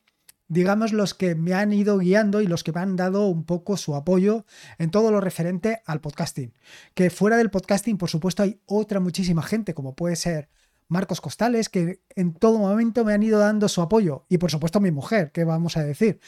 digamos, 0.47 0.93
los 0.93 1.13
que 1.13 1.35
me 1.35 1.53
han 1.53 1.73
ido 1.73 1.97
guiando 1.97 2.41
y 2.41 2.47
los 2.47 2.63
que 2.63 2.71
me 2.71 2.79
han 2.79 2.95
dado 2.95 3.27
un 3.27 3.43
poco 3.43 3.77
su 3.77 3.95
apoyo 3.95 4.45
en 4.77 4.91
todo 4.91 5.11
lo 5.11 5.21
referente 5.21 5.81
al 5.85 6.01
podcasting. 6.01 6.53
Que 6.93 7.09
fuera 7.09 7.37
del 7.37 7.49
podcasting, 7.49 7.97
por 7.97 8.09
supuesto, 8.09 8.43
hay 8.43 8.61
otra 8.65 8.99
muchísima 8.99 9.43
gente, 9.43 9.73
como 9.73 9.95
puede 9.95 10.15
ser 10.15 10.49
Marcos 10.87 11.19
Costales, 11.19 11.69
que 11.69 12.01
en 12.15 12.33
todo 12.33 12.59
momento 12.59 13.03
me 13.03 13.13
han 13.13 13.23
ido 13.23 13.39
dando 13.39 13.67
su 13.67 13.81
apoyo. 13.81 14.25
Y 14.29 14.37
por 14.37 14.51
supuesto 14.51 14.79
mi 14.79 14.91
mujer, 14.91 15.31
¿qué 15.31 15.43
vamos 15.43 15.75
a 15.75 15.83
decir? 15.83 16.19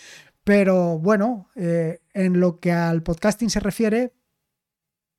Pero 0.44 1.00
bueno, 1.00 1.50
eh, 1.56 2.02
en 2.14 2.40
lo 2.40 2.60
que 2.60 2.72
al 2.72 3.04
podcasting 3.04 3.50
se 3.50 3.60
refiere, 3.62 4.14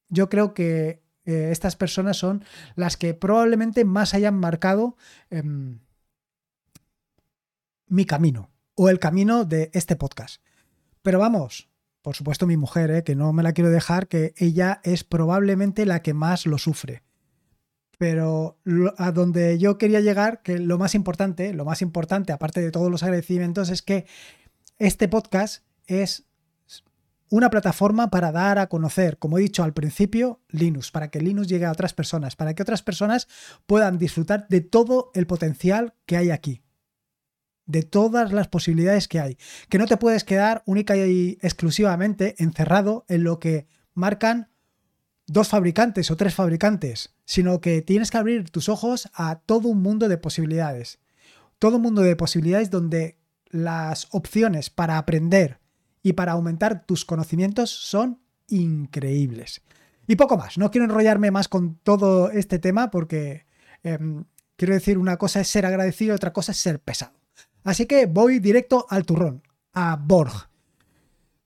yo 0.09 0.29
creo 0.29 0.53
que 0.53 1.03
eh, 1.31 1.51
estas 1.53 1.77
personas 1.77 2.17
son 2.17 2.45
las 2.75 2.97
que 2.97 3.15
probablemente 3.15 3.85
más 3.85 4.15
hayan 4.15 4.35
marcado 4.35 4.97
em, 5.31 5.81
mi 7.87 8.05
camino 8.05 8.51
o 8.75 8.89
el 8.89 8.99
camino 8.99 9.45
de 9.45 9.71
este 9.75 9.97
podcast. 9.97 10.43
Pero 11.03 11.19
vamos, 11.19 11.69
por 12.03 12.17
supuesto 12.17 12.47
mi 12.47 12.57
mujer, 12.57 12.91
eh, 12.91 13.05
que 13.05 13.15
no 13.15 13.33
me 13.33 13.43
la 13.43 13.53
quiero 13.53 13.71
dejar, 13.71 14.09
que 14.09 14.35
ella 14.37 14.81
es 14.85 15.05
probablemente 15.05 15.87
la 15.87 16.03
que 16.03 16.15
más 16.15 16.47
lo 16.47 16.59
sufre. 16.59 17.03
Pero 17.99 18.59
a 18.97 19.13
donde 19.13 19.59
yo 19.59 19.77
quería 19.77 20.01
llegar, 20.01 20.41
que 20.43 20.59
lo 20.59 20.79
más 20.79 20.95
importante, 20.95 21.53
lo 21.53 21.67
más 21.67 21.83
importante, 21.83 22.33
aparte 22.33 22.63
de 22.63 22.71
todos 22.71 22.91
los 22.91 23.03
agradecimientos, 23.03 23.69
es 23.69 23.83
que 23.83 24.07
este 24.79 25.09
podcast 25.09 25.65
es 25.87 26.30
una 27.31 27.49
plataforma 27.49 28.11
para 28.11 28.33
dar 28.33 28.59
a 28.59 28.69
conocer, 28.69 29.19
como 29.19 29.39
he 29.39 29.43
dicho 29.43 29.63
al 29.63 29.73
principio, 29.73 30.41
Linux, 30.49 30.91
para 30.91 31.11
que 31.11 31.21
Linux 31.21 31.49
llegue 31.49 31.65
a 31.65 31.73
otras 31.73 31.95
personas, 31.95 32.37
para 32.37 32.55
que 32.55 32.63
otras 32.63 32.83
personas 32.83 33.29
puedan 33.67 33.99
disfrutar 33.99 34.47
de 34.49 34.61
todo 34.61 35.11
el 35.15 35.27
potencial 35.27 35.95
que 36.07 36.17
hay 36.17 36.31
aquí 36.31 36.63
de 37.71 37.83
todas 37.85 38.33
las 38.33 38.49
posibilidades 38.49 39.07
que 39.07 39.21
hay. 39.21 39.39
Que 39.69 39.79
no 39.79 39.87
te 39.87 39.97
puedes 39.97 40.25
quedar 40.25 40.63
única 40.67 40.97
y 40.97 41.39
exclusivamente 41.41 42.35
encerrado 42.43 43.05
en 43.09 43.23
lo 43.23 43.39
que 43.39 43.69
marcan 43.95 44.51
dos 45.27 45.49
fabricantes 45.49 46.11
o 46.11 46.17
tres 46.17 46.35
fabricantes, 46.35 47.15
sino 47.25 47.61
que 47.61 47.83
tienes 47.83 48.11
que 48.11 48.19
abrir 48.19 48.51
tus 48.51 48.69
ojos 48.69 49.09
a 49.15 49.37
todo 49.37 49.69
un 49.69 49.83
mundo 49.83 50.09
de 50.09 50.19
posibilidades. 50.19 50.99
Todo 51.61 51.77
un 51.77 51.83
mundo 51.83 52.03
de 52.03 52.17
posibilidades 52.17 52.71
donde 52.71 53.19
las 53.51 54.09
opciones 54.11 54.71
para 54.71 54.99
aprender 54.99 55.61
y 56.03 56.15
para 56.15 56.33
aumentar 56.33 56.87
tus 56.87 57.05
conocimientos 57.05 57.71
son 57.71 58.21
increíbles. 58.49 59.63
Y 60.07 60.17
poco 60.17 60.37
más, 60.37 60.59
no 60.59 60.71
quiero 60.71 60.87
enrollarme 60.87 61.31
más 61.31 61.49
con 61.49 61.77
todo 61.77 62.31
este 62.31 62.59
tema 62.59 62.91
porque 62.91 63.47
em, 63.83 64.25
quiero 64.57 64.75
decir 64.75 64.99
una 64.99 65.17
cosa 65.17 65.41
es 65.41 65.49
ser 65.49 65.67
agradecido 65.67 66.13
y 66.13 66.17
otra 66.17 66.33
cosa 66.33 66.53
es 66.53 66.59
ser 66.59 66.81
pesado. 66.81 67.13
Así 67.63 67.87
que 67.87 68.07
voy 68.07 68.39
directo 68.39 68.87
al 68.89 69.05
turrón, 69.05 69.43
a 69.73 69.97
Borg. 69.97 70.51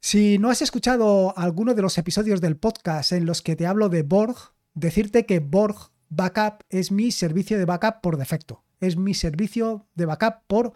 Si 0.00 0.38
no 0.38 0.50
has 0.50 0.62
escuchado 0.62 1.36
alguno 1.36 1.74
de 1.74 1.82
los 1.82 1.98
episodios 1.98 2.40
del 2.40 2.56
podcast 2.56 3.12
en 3.12 3.26
los 3.26 3.42
que 3.42 3.56
te 3.56 3.66
hablo 3.66 3.88
de 3.88 4.02
Borg, 4.02 4.36
decirte 4.74 5.26
que 5.26 5.40
Borg 5.40 5.76
Backup 6.08 6.62
es 6.68 6.92
mi 6.92 7.10
servicio 7.10 7.58
de 7.58 7.64
backup 7.64 8.00
por 8.00 8.16
defecto. 8.16 8.63
Es 8.86 8.96
mi 8.96 9.14
servicio 9.14 9.86
de 9.94 10.06
backup 10.06 10.46
por 10.46 10.72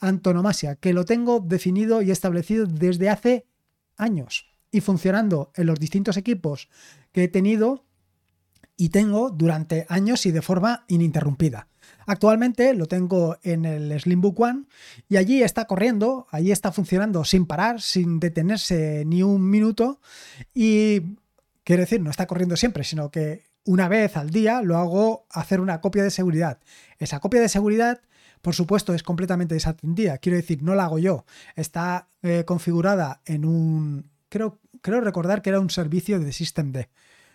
antonomasia, 0.00 0.76
que 0.76 0.92
lo 0.92 1.04
tengo 1.04 1.40
definido 1.40 2.02
y 2.02 2.10
establecido 2.10 2.66
desde 2.66 3.10
hace 3.10 3.46
años 3.96 4.46
y 4.70 4.80
funcionando 4.80 5.52
en 5.54 5.66
los 5.66 5.78
distintos 5.78 6.16
equipos 6.16 6.68
que 7.12 7.24
he 7.24 7.28
tenido 7.28 7.84
y 8.76 8.88
tengo 8.88 9.30
durante 9.30 9.86
años 9.88 10.26
y 10.26 10.32
de 10.32 10.42
forma 10.42 10.84
ininterrumpida. 10.88 11.68
Actualmente 12.06 12.74
lo 12.74 12.86
tengo 12.86 13.36
en 13.42 13.64
el 13.64 13.98
Slimbook 14.00 14.40
One 14.40 14.64
y 15.08 15.16
allí 15.16 15.42
está 15.42 15.66
corriendo, 15.66 16.26
allí 16.30 16.50
está 16.50 16.72
funcionando 16.72 17.24
sin 17.24 17.46
parar, 17.46 17.80
sin 17.80 18.18
detenerse 18.18 19.04
ni 19.06 19.22
un 19.22 19.48
minuto 19.48 20.00
y 20.54 21.16
quiere 21.64 21.82
decir, 21.82 22.00
no 22.00 22.10
está 22.10 22.26
corriendo 22.26 22.56
siempre, 22.56 22.82
sino 22.82 23.10
que 23.10 23.44
una 23.64 23.88
vez 23.88 24.16
al 24.16 24.30
día 24.30 24.62
lo 24.62 24.76
hago 24.76 25.26
hacer 25.30 25.60
una 25.60 25.80
copia 25.80 26.02
de 26.02 26.10
seguridad. 26.10 26.58
Esa 26.98 27.20
copia 27.20 27.40
de 27.40 27.48
seguridad, 27.48 28.00
por 28.40 28.54
supuesto, 28.54 28.94
es 28.94 29.02
completamente 29.02 29.54
desatendida. 29.54 30.18
Quiero 30.18 30.36
decir, 30.36 30.62
no 30.62 30.74
la 30.74 30.84
hago 30.84 30.98
yo. 30.98 31.24
Está 31.54 32.08
eh, 32.22 32.44
configurada 32.44 33.22
en 33.24 33.44
un... 33.44 34.10
Creo, 34.28 34.60
creo 34.80 35.00
recordar 35.00 35.42
que 35.42 35.50
era 35.50 35.60
un 35.60 35.70
servicio 35.70 36.18
de 36.18 36.32
Systemd. 36.32 36.86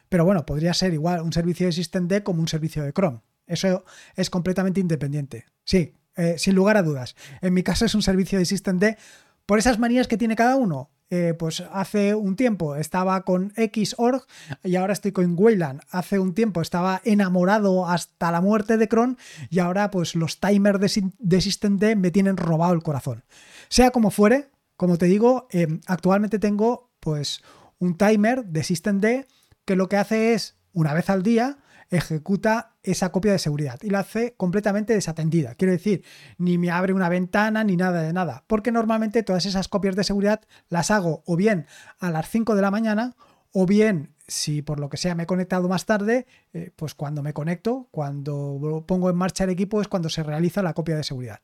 Pero 0.10 0.26
bueno, 0.26 0.46
podría 0.46 0.74
ser 0.74 0.94
igual 0.94 1.22
un 1.22 1.34
servicio 1.34 1.68
de 1.68 1.72
Systemd 1.72 2.24
como 2.24 2.42
un 2.42 2.48
servicio 2.48 2.84
de 2.84 2.94
Chrome. 2.94 3.22
Eso 3.46 3.86
es 4.16 4.30
completamente 4.30 4.80
independiente. 4.80 5.46
Sí, 5.64 5.94
eh, 6.16 6.36
sin 6.38 6.56
lugar 6.56 6.78
a 6.78 6.84
dudas. 6.84 7.16
En 7.42 7.54
mi 7.54 7.64
caso 7.64 7.86
es 7.86 7.96
un 7.96 8.02
servicio 8.02 8.40
de 8.40 8.46
Systemd 8.46 8.98
por 9.46 9.60
esas 9.60 9.80
manías 9.80 10.08
que 10.08 10.18
tiene 10.18 10.36
cada 10.36 10.56
uno. 10.58 10.92
Eh, 11.10 11.34
pues 11.40 11.64
hace 11.72 12.16
un 12.16 12.36
tiempo 12.36 12.76
estaba 12.76 13.22
con 13.24 13.54
Xorg 13.56 14.26
y 14.64 14.76
ahora 14.76 14.92
estoy 14.92 15.14
con 15.14 15.36
Wayland. 15.38 15.82
Hace 15.90 16.20
un 16.20 16.34
tiempo 16.34 16.62
estaba 16.62 17.02
enamorado 17.06 17.88
hasta 17.88 18.30
la 18.32 18.42
muerte 18.42 18.78
de 18.78 18.90
Cron 18.90 19.18
y 19.50 19.60
ahora 19.60 19.90
pues 19.90 20.16
los 20.16 20.42
timers 20.42 20.82
de, 20.82 21.12
de 21.20 21.96
me 21.96 22.12
tienen 22.12 22.36
robado 22.36 22.74
el 22.74 22.84
corazón. 22.84 23.24
Sea 23.70 23.92
como 23.92 24.12
fuere, 24.12 24.50
como 24.76 24.98
te 24.98 25.06
digo, 25.06 25.48
eh, 25.52 25.80
actualmente 25.86 26.40
tengo 26.40 26.92
pues 27.00 27.42
un 27.80 27.98
timer 27.98 28.46
de 28.46 28.64
Systemd 28.64 29.26
que 29.64 29.76
lo 29.76 29.88
que 29.88 29.98
hace 29.98 30.34
es 30.34 30.56
una 30.74 30.94
vez 30.94 31.10
al 31.10 31.24
día 31.24 31.58
ejecuta 31.90 32.76
esa 32.84 33.12
copia 33.12 33.32
de 33.32 33.40
seguridad 33.40 33.80
y 33.82 33.90
la 33.90 34.00
hace 34.00 34.36
completamente 34.36 34.94
desatendida. 34.94 35.56
Quiero 35.56 35.72
decir, 35.72 36.04
ni 36.38 36.58
me 36.58 36.72
abre 36.72 36.94
una 36.94 37.10
ventana 37.10 37.64
ni 37.64 37.78
nada 37.78 38.02
de 38.02 38.14
nada, 38.14 38.44
porque 38.48 38.72
normalmente 38.72 39.24
todas 39.24 39.46
esas 39.46 39.68
copias 39.68 39.96
de 39.96 40.04
seguridad 40.04 40.42
las 40.70 40.92
hago 40.92 41.24
o 41.26 41.36
bien 41.36 41.68
a 42.00 42.12
las 42.12 42.30
5 42.30 42.56
de 42.56 42.62
la 42.62 42.72
mañana 42.72 43.16
o 43.52 43.66
bien 43.66 44.14
si 44.28 44.62
por 44.62 44.80
lo 44.80 44.90
que 44.90 44.98
sea 44.98 45.16
me 45.16 45.24
he 45.24 45.28
conectado 45.28 45.70
más 45.70 45.86
tarde, 45.86 46.28
eh, 46.54 46.72
pues 46.76 46.94
cuando 46.94 47.24
me 47.24 47.34
conecto, 47.34 47.88
cuando 47.92 48.84
pongo 48.86 49.10
en 49.10 49.16
marcha 49.16 49.46
el 49.46 49.50
equipo 49.50 49.82
es 49.82 49.88
cuando 49.88 50.10
se 50.10 50.24
realiza 50.24 50.62
la 50.62 50.74
copia 50.74 50.98
de 50.98 51.04
seguridad. 51.04 51.40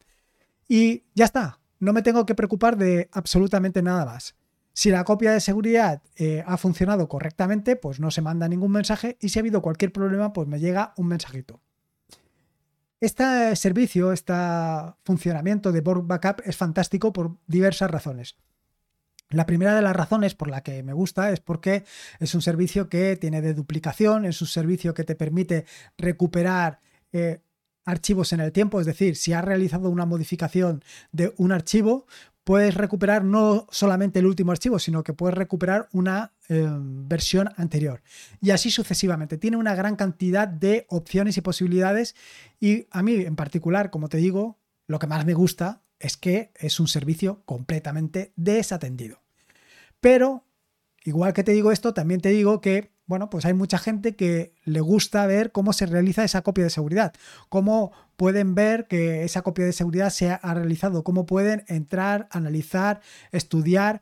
Y 0.67 1.03
ya 1.15 1.25
está, 1.25 1.59
no 1.79 1.93
me 1.93 2.01
tengo 2.01 2.25
que 2.25 2.35
preocupar 2.35 2.77
de 2.77 3.09
absolutamente 3.11 3.81
nada 3.81 4.05
más. 4.05 4.35
Si 4.73 4.89
la 4.89 5.03
copia 5.03 5.31
de 5.31 5.39
seguridad 5.39 6.01
eh, 6.15 6.43
ha 6.45 6.57
funcionado 6.57 7.07
correctamente, 7.07 7.75
pues 7.75 7.99
no 7.99 8.09
se 8.09 8.21
manda 8.21 8.47
ningún 8.47 8.71
mensaje 8.71 9.17
y 9.21 9.29
si 9.29 9.37
ha 9.37 9.41
habido 9.41 9.61
cualquier 9.61 9.91
problema, 9.93 10.33
pues 10.33 10.47
me 10.47 10.59
llega 10.59 10.93
un 10.97 11.07
mensajito. 11.07 11.61
Este 12.99 13.55
servicio, 13.55 14.13
este 14.13 14.33
funcionamiento 15.03 15.71
de 15.71 15.81
Borg 15.81 16.07
Backup 16.07 16.41
es 16.45 16.57
fantástico 16.57 17.13
por 17.13 17.37
diversas 17.47 17.91
razones. 17.91 18.37
La 19.29 19.45
primera 19.45 19.75
de 19.75 19.81
las 19.81 19.95
razones 19.95 20.35
por 20.35 20.49
la 20.49 20.61
que 20.61 20.83
me 20.83 20.93
gusta 20.93 21.31
es 21.31 21.39
porque 21.39 21.83
es 22.19 22.33
un 22.33 22.41
servicio 22.41 22.87
que 22.87 23.15
tiene 23.17 23.41
de 23.41 23.53
duplicación, 23.53 24.25
es 24.25 24.41
un 24.41 24.47
servicio 24.47 24.93
que 24.93 25.03
te 25.03 25.15
permite 25.15 25.65
recuperar 25.97 26.79
eh, 27.11 27.41
archivos 27.83 28.31
en 28.31 28.39
el 28.39 28.51
tiempo, 28.51 28.79
es 28.79 28.85
decir, 28.85 29.15
si 29.15 29.33
has 29.33 29.43
realizado 29.43 29.89
una 29.89 30.05
modificación 30.05 30.83
de 31.11 31.33
un 31.37 31.51
archivo, 31.51 32.05
puedes 32.43 32.75
recuperar 32.75 33.23
no 33.23 33.67
solamente 33.71 34.19
el 34.19 34.25
último 34.25 34.51
archivo, 34.51 34.79
sino 34.79 35.03
que 35.03 35.13
puedes 35.13 35.37
recuperar 35.37 35.87
una 35.91 36.33
eh, 36.49 36.67
versión 36.69 37.49
anterior. 37.57 38.01
Y 38.41 38.51
así 38.51 38.71
sucesivamente. 38.71 39.37
Tiene 39.37 39.57
una 39.57 39.75
gran 39.75 39.95
cantidad 39.95 40.47
de 40.47 40.85
opciones 40.89 41.37
y 41.37 41.41
posibilidades 41.41 42.15
y 42.59 42.87
a 42.91 43.03
mí 43.03 43.15
en 43.15 43.35
particular, 43.35 43.89
como 43.89 44.09
te 44.09 44.17
digo, 44.17 44.59
lo 44.87 44.99
que 44.99 45.07
más 45.07 45.25
me 45.25 45.33
gusta 45.33 45.83
es 45.99 46.17
que 46.17 46.51
es 46.55 46.79
un 46.79 46.87
servicio 46.87 47.43
completamente 47.45 48.33
desatendido. 48.35 49.21
Pero, 50.01 50.45
igual 51.05 51.33
que 51.33 51.43
te 51.43 51.53
digo 51.53 51.71
esto, 51.71 51.93
también 51.93 52.19
te 52.19 52.29
digo 52.29 52.59
que 52.59 52.92
bueno, 53.13 53.29
pues 53.29 53.45
hay 53.45 53.53
mucha 53.53 53.77
gente 53.77 54.15
que 54.15 54.55
le 54.63 54.81
gusta 54.81 55.27
ver 55.27 55.51
cómo 55.51 55.71
se 55.71 55.85
realiza 55.85 56.23
esa 56.23 56.41
copia 56.41 56.63
de 56.63 56.71
seguridad, 56.71 57.13
cómo 57.47 57.91
pueden 58.15 58.55
ver 58.55 58.87
que 58.87 59.23
esa 59.23 59.43
copia 59.43 59.65
de 59.65 59.71
seguridad 59.71 60.09
se 60.09 60.31
ha 60.31 60.53
realizado, 60.55 61.03
cómo 61.03 61.27
pueden 61.27 61.63
entrar, 61.67 62.27
analizar, 62.31 63.01
estudiar, 63.31 64.01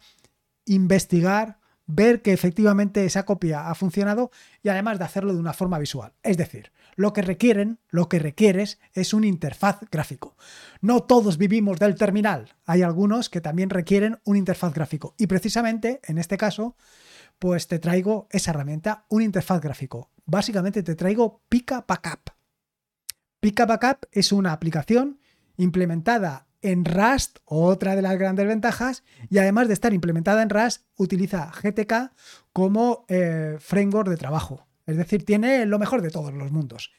investigar, 0.63 1.58
ver 1.88 2.22
que 2.22 2.32
efectivamente 2.32 3.03
esa 3.03 3.25
copia 3.25 3.70
ha 3.70 3.75
funcionado 3.75 4.32
y 4.63 4.70
además 4.70 4.98
de 4.98 5.03
hacerlo 5.03 5.34
de 5.34 5.41
una 5.41 5.51
forma 5.51 5.77
visual. 5.77 6.13
Es 6.24 6.38
decir, 6.38 6.72
lo 6.96 7.12
que 7.12 7.22
requieren, 7.22 7.80
lo 7.89 8.08
que 8.08 8.18
requieres 8.18 8.80
es 8.94 9.13
un 9.13 9.25
interfaz 9.25 9.80
gráfico. 9.91 10.38
No 10.80 11.03
todos 11.03 11.38
vivimos 11.38 11.80
del 11.80 11.96
terminal, 11.96 12.56
hay 12.65 12.82
algunos 12.82 13.30
que 13.30 13.41
también 13.41 13.72
requieren 13.72 14.20
un 14.24 14.38
interfaz 14.38 14.74
gráfico 14.74 15.15
y 15.18 15.27
precisamente 15.27 16.00
en 16.06 16.18
este 16.18 16.38
caso 16.38 16.77
pues 17.41 17.67
te 17.67 17.79
traigo 17.79 18.27
esa 18.29 18.51
herramienta, 18.51 19.07
un 19.10 19.24
interfaz 19.24 19.60
gráfico. 19.60 20.12
Básicamente 20.27 20.83
te 20.83 20.93
traigo 20.93 21.41
Pika 21.50 21.83
Backup. 21.88 22.29
Pika 23.39 23.65
Backup 23.65 24.05
es 24.12 24.31
una 24.31 24.51
aplicación 24.51 25.19
implementada 25.57 26.45
en 26.62 26.86
Rust, 26.86 27.39
otra 27.45 27.95
de 27.95 28.03
las 28.03 28.19
grandes 28.19 28.45
ventajas, 28.45 29.03
y 29.27 29.39
además 29.39 29.67
de 29.67 29.74
estar 29.74 29.91
implementada 29.91 30.43
en 30.43 30.51
Rust, 30.51 30.83
utiliza 30.98 31.51
GTK 31.51 32.12
como 32.53 33.05
eh, 33.07 33.57
framework 33.60 34.10
de 34.10 34.17
trabajo. 34.17 34.67
Es 34.86 34.98
decir, 34.98 35.25
tiene 35.25 35.65
lo 35.65 35.79
mejor 35.79 36.03
de 36.03 36.12
todos 36.12 36.31
los 36.31 36.51
mundos. 36.51 36.91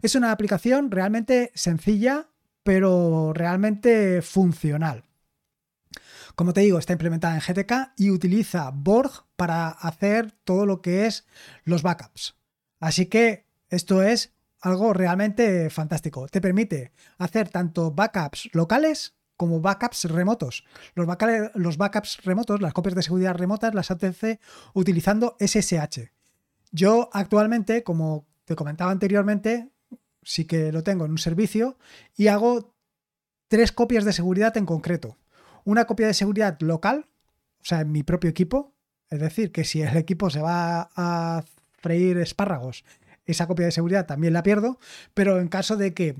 Es 0.00 0.14
una 0.14 0.30
aplicación 0.30 0.92
realmente 0.92 1.50
sencilla, 1.56 2.28
pero 2.62 3.32
realmente 3.34 4.22
funcional. 4.22 5.07
Como 6.38 6.52
te 6.52 6.60
digo, 6.60 6.78
está 6.78 6.92
implementada 6.92 7.34
en 7.34 7.40
GTK 7.40 7.94
y 7.96 8.12
utiliza 8.12 8.70
Borg 8.72 9.10
para 9.34 9.70
hacer 9.70 10.30
todo 10.44 10.66
lo 10.66 10.80
que 10.82 11.06
es 11.06 11.26
los 11.64 11.82
backups. 11.82 12.36
Así 12.78 13.06
que 13.06 13.48
esto 13.70 14.04
es 14.04 14.36
algo 14.60 14.92
realmente 14.92 15.68
fantástico. 15.68 16.28
Te 16.28 16.40
permite 16.40 16.92
hacer 17.18 17.48
tanto 17.48 17.90
backups 17.90 18.50
locales 18.52 19.16
como 19.36 19.60
backups 19.60 20.04
remotos. 20.04 20.64
Los, 20.94 21.08
backups 21.76 22.24
remotos, 22.24 22.60
las 22.60 22.72
copias 22.72 22.94
de 22.94 23.02
seguridad 23.02 23.34
remotas, 23.34 23.74
las 23.74 23.90
hace 23.90 24.38
utilizando 24.74 25.36
SSH. 25.40 26.12
Yo 26.70 27.10
actualmente, 27.14 27.82
como 27.82 28.28
te 28.44 28.54
comentaba 28.54 28.92
anteriormente, 28.92 29.70
sí 30.22 30.44
que 30.44 30.70
lo 30.70 30.84
tengo 30.84 31.04
en 31.04 31.10
un 31.10 31.18
servicio 31.18 31.78
y 32.16 32.28
hago 32.28 32.76
tres 33.48 33.72
copias 33.72 34.04
de 34.04 34.12
seguridad 34.12 34.56
en 34.56 34.66
concreto. 34.66 35.16
Una 35.68 35.84
copia 35.84 36.06
de 36.06 36.14
seguridad 36.14 36.58
local, 36.60 37.10
o 37.60 37.64
sea, 37.64 37.82
en 37.82 37.92
mi 37.92 38.02
propio 38.02 38.30
equipo, 38.30 38.72
es 39.10 39.20
decir, 39.20 39.52
que 39.52 39.64
si 39.64 39.82
el 39.82 39.98
equipo 39.98 40.30
se 40.30 40.40
va 40.40 40.88
a 40.96 41.44
freír 41.72 42.16
espárragos 42.16 42.86
esa 43.26 43.46
copia 43.46 43.66
de 43.66 43.72
seguridad 43.72 44.06
también 44.06 44.32
la 44.32 44.42
pierdo, 44.42 44.78
pero 45.12 45.38
en 45.38 45.48
caso 45.48 45.76
de 45.76 45.92
que 45.92 46.16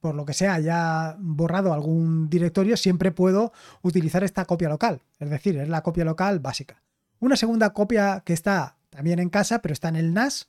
por 0.00 0.14
lo 0.14 0.24
que 0.24 0.32
sea 0.32 0.54
haya 0.54 1.14
borrado 1.18 1.74
algún 1.74 2.30
directorio, 2.30 2.78
siempre 2.78 3.12
puedo 3.12 3.52
utilizar 3.82 4.24
esta 4.24 4.46
copia 4.46 4.70
local, 4.70 5.02
es 5.18 5.28
decir, 5.28 5.58
es 5.58 5.68
la 5.68 5.82
copia 5.82 6.06
local 6.06 6.40
básica. 6.40 6.82
Una 7.18 7.36
segunda 7.36 7.74
copia 7.74 8.22
que 8.24 8.32
está 8.32 8.78
también 8.88 9.18
en 9.18 9.28
casa, 9.28 9.60
pero 9.60 9.74
está 9.74 9.90
en 9.90 9.96
el 9.96 10.14
NAS, 10.14 10.48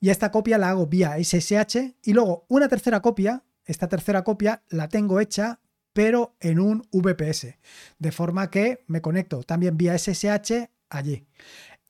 y 0.00 0.10
esta 0.10 0.30
copia 0.30 0.58
la 0.58 0.68
hago 0.68 0.86
vía 0.86 1.16
SSH, 1.16 1.94
y 2.02 2.12
luego 2.12 2.44
una 2.48 2.68
tercera 2.68 3.00
copia, 3.00 3.42
esta 3.64 3.88
tercera 3.88 4.22
copia 4.22 4.62
la 4.68 4.90
tengo 4.90 5.18
hecha, 5.18 5.60
pero 5.96 6.36
en 6.40 6.60
un 6.60 6.86
VPS, 6.92 7.56
de 7.98 8.12
forma 8.12 8.50
que 8.50 8.84
me 8.86 9.00
conecto 9.00 9.42
también 9.44 9.78
vía 9.78 9.96
SSH 9.96 10.68
allí. 10.90 11.24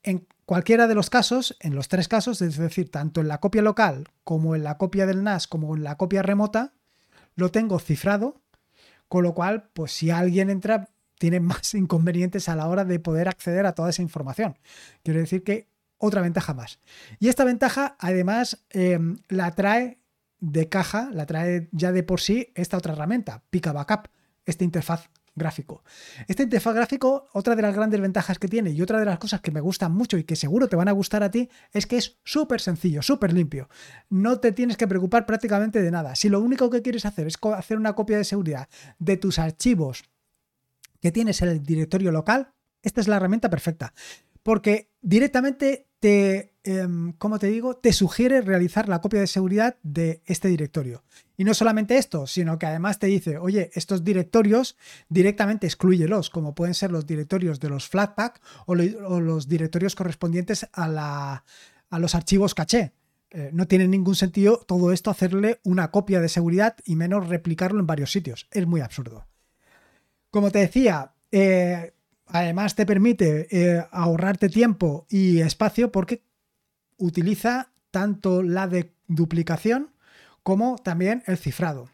En 0.01 0.25
cualquiera 0.45 0.87
de 0.87 0.95
los 0.95 1.09
casos, 1.09 1.57
en 1.59 1.75
los 1.75 1.89
tres 1.89 2.07
casos, 2.07 2.41
es 2.41 2.55
decir, 2.55 2.89
tanto 2.89 3.19
en 3.19 3.27
la 3.27 3.41
copia 3.41 3.61
local 3.61 4.05
como 4.23 4.55
en 4.55 4.63
la 4.63 4.77
copia 4.77 5.05
del 5.05 5.25
NAS 5.25 5.47
como 5.47 5.75
en 5.75 5.83
la 5.83 5.97
copia 5.97 6.21
remota, 6.21 6.71
lo 7.35 7.51
tengo 7.51 7.79
cifrado, 7.79 8.39
con 9.09 9.23
lo 9.23 9.33
cual, 9.33 9.71
pues 9.73 9.91
si 9.91 10.09
alguien 10.09 10.49
entra, 10.49 10.87
tiene 11.19 11.39
más 11.41 11.73
inconvenientes 11.73 12.47
a 12.47 12.55
la 12.55 12.69
hora 12.69 12.85
de 12.85 13.01
poder 13.01 13.27
acceder 13.27 13.65
a 13.65 13.75
toda 13.75 13.89
esa 13.89 14.03
información. 14.03 14.57
Quiero 15.03 15.19
decir 15.19 15.43
que 15.43 15.67
otra 15.97 16.21
ventaja 16.21 16.53
más. 16.53 16.79
Y 17.19 17.27
esta 17.27 17.43
ventaja, 17.43 17.97
además, 17.99 18.63
em, 18.69 19.17
la 19.27 19.51
trae 19.51 19.99
de 20.39 20.69
caja, 20.69 21.09
la 21.11 21.25
trae 21.25 21.69
ya 21.71 21.91
de 21.91 22.03
por 22.03 22.21
sí 22.21 22.51
esta 22.55 22.77
otra 22.77 22.93
herramienta, 22.93 23.43
Pica 23.49 23.71
Backup, 23.73 24.09
esta 24.45 24.63
interfaz 24.63 25.09
gráfico. 25.37 25.83
Este 26.27 26.43
interfaz 26.43 26.73
gráfico, 26.73 27.27
otra 27.31 27.55
de 27.55 27.61
las 27.61 27.75
grandes 27.75 28.01
ventajas 28.01 28.39
que 28.39 28.47
tiene 28.47 28.71
y 28.71 28.81
otra 28.81 28.99
de 28.99 29.05
las 29.05 29.19
cosas 29.19 29.39
que 29.39 29.51
me 29.51 29.61
gustan 29.61 29.93
mucho 29.93 30.17
y 30.17 30.23
que 30.23 30.35
seguro 30.35 30.67
te 30.67 30.75
van 30.75 30.87
a 30.87 30.91
gustar 30.91 31.23
a 31.23 31.31
ti, 31.31 31.49
es 31.71 31.85
que 31.85 31.97
es 31.97 32.17
súper 32.23 32.59
sencillo, 32.59 33.01
súper 33.01 33.33
limpio. 33.33 33.69
No 34.09 34.39
te 34.39 34.51
tienes 34.51 34.77
que 34.77 34.87
preocupar 34.87 35.25
prácticamente 35.25 35.81
de 35.81 35.91
nada. 35.91 36.15
Si 36.15 36.27
lo 36.27 36.41
único 36.41 36.69
que 36.69 36.81
quieres 36.81 37.05
hacer 37.05 37.27
es 37.27 37.37
hacer 37.55 37.77
una 37.77 37.93
copia 37.93 38.17
de 38.17 38.23
seguridad 38.23 38.67
de 38.97 39.17
tus 39.17 39.39
archivos 39.39 40.03
que 40.99 41.11
tienes 41.11 41.41
en 41.43 41.49
el 41.49 41.63
directorio 41.63 42.11
local, 42.11 42.51
esta 42.81 42.99
es 42.99 43.07
la 43.07 43.17
herramienta 43.17 43.49
perfecta. 43.49 43.93
Porque 44.41 44.91
directamente 45.07 45.87
te, 46.01 46.53
em, 46.65 47.13
como 47.13 47.39
te 47.39 47.47
digo, 47.47 47.77
te 47.77 47.93
sugiere 47.93 48.41
realizar 48.41 48.89
la 48.89 48.99
copia 48.99 49.21
de 49.21 49.27
seguridad 49.27 49.77
de 49.81 50.21
este 50.25 50.49
directorio. 50.49 51.05
Y 51.37 51.45
no 51.45 51.53
solamente 51.53 51.97
esto, 51.97 52.27
sino 52.27 52.59
que 52.59 52.65
además 52.65 52.99
te 52.99 53.07
dice, 53.07 53.37
oye, 53.37 53.71
estos 53.73 54.03
directorios 54.03 54.75
directamente 55.07 55.65
excluyelos, 55.65 56.29
como 56.29 56.53
pueden 56.53 56.73
ser 56.73 56.91
los 56.91 57.07
directorios 57.07 57.61
de 57.61 57.69
los 57.69 57.87
Flatpak 57.87 58.41
o, 58.65 58.75
los 58.75 59.47
directorios 59.47 59.95
correspondientes 59.95 60.67
a, 60.73 61.41
los 61.91 62.13
archivos 62.13 62.53
caché. 62.53 62.91
Eh, 63.29 63.49
no 63.53 63.65
tiene 63.65 63.87
ningún 63.87 64.15
sentido 64.15 64.57
todo 64.57 64.91
esto 64.91 65.09
hacerle 65.09 65.61
una 65.63 65.89
copia 65.89 66.19
de 66.19 66.29
seguridad 66.29 66.75
y 66.85 66.97
menos 66.97 67.29
replicarlo 67.29 67.79
en 67.79 67.87
varios 67.87 68.11
sitios. 68.11 68.47
Es 68.51 68.67
muy 68.67 68.81
absurdo. 68.81 69.25
Como 70.31 70.51
te 70.51 70.59
decía, 70.59 71.13
eh, 71.31 71.93
Además 72.27 72.75
te 72.75 72.85
permite 72.85 73.47
eh, 73.51 73.85
ahorrarte 73.91 74.49
tiempo 74.49 75.05
y 75.09 75.39
espacio 75.39 75.91
porque 75.91 76.23
utiliza 76.97 77.71
tanto 77.91 78.43
la 78.43 78.67
de 78.67 78.93
duplicación 79.07 79.91
como 80.43 80.77
también 80.77 81.23
el 81.25 81.37
cifrado. 81.37 81.89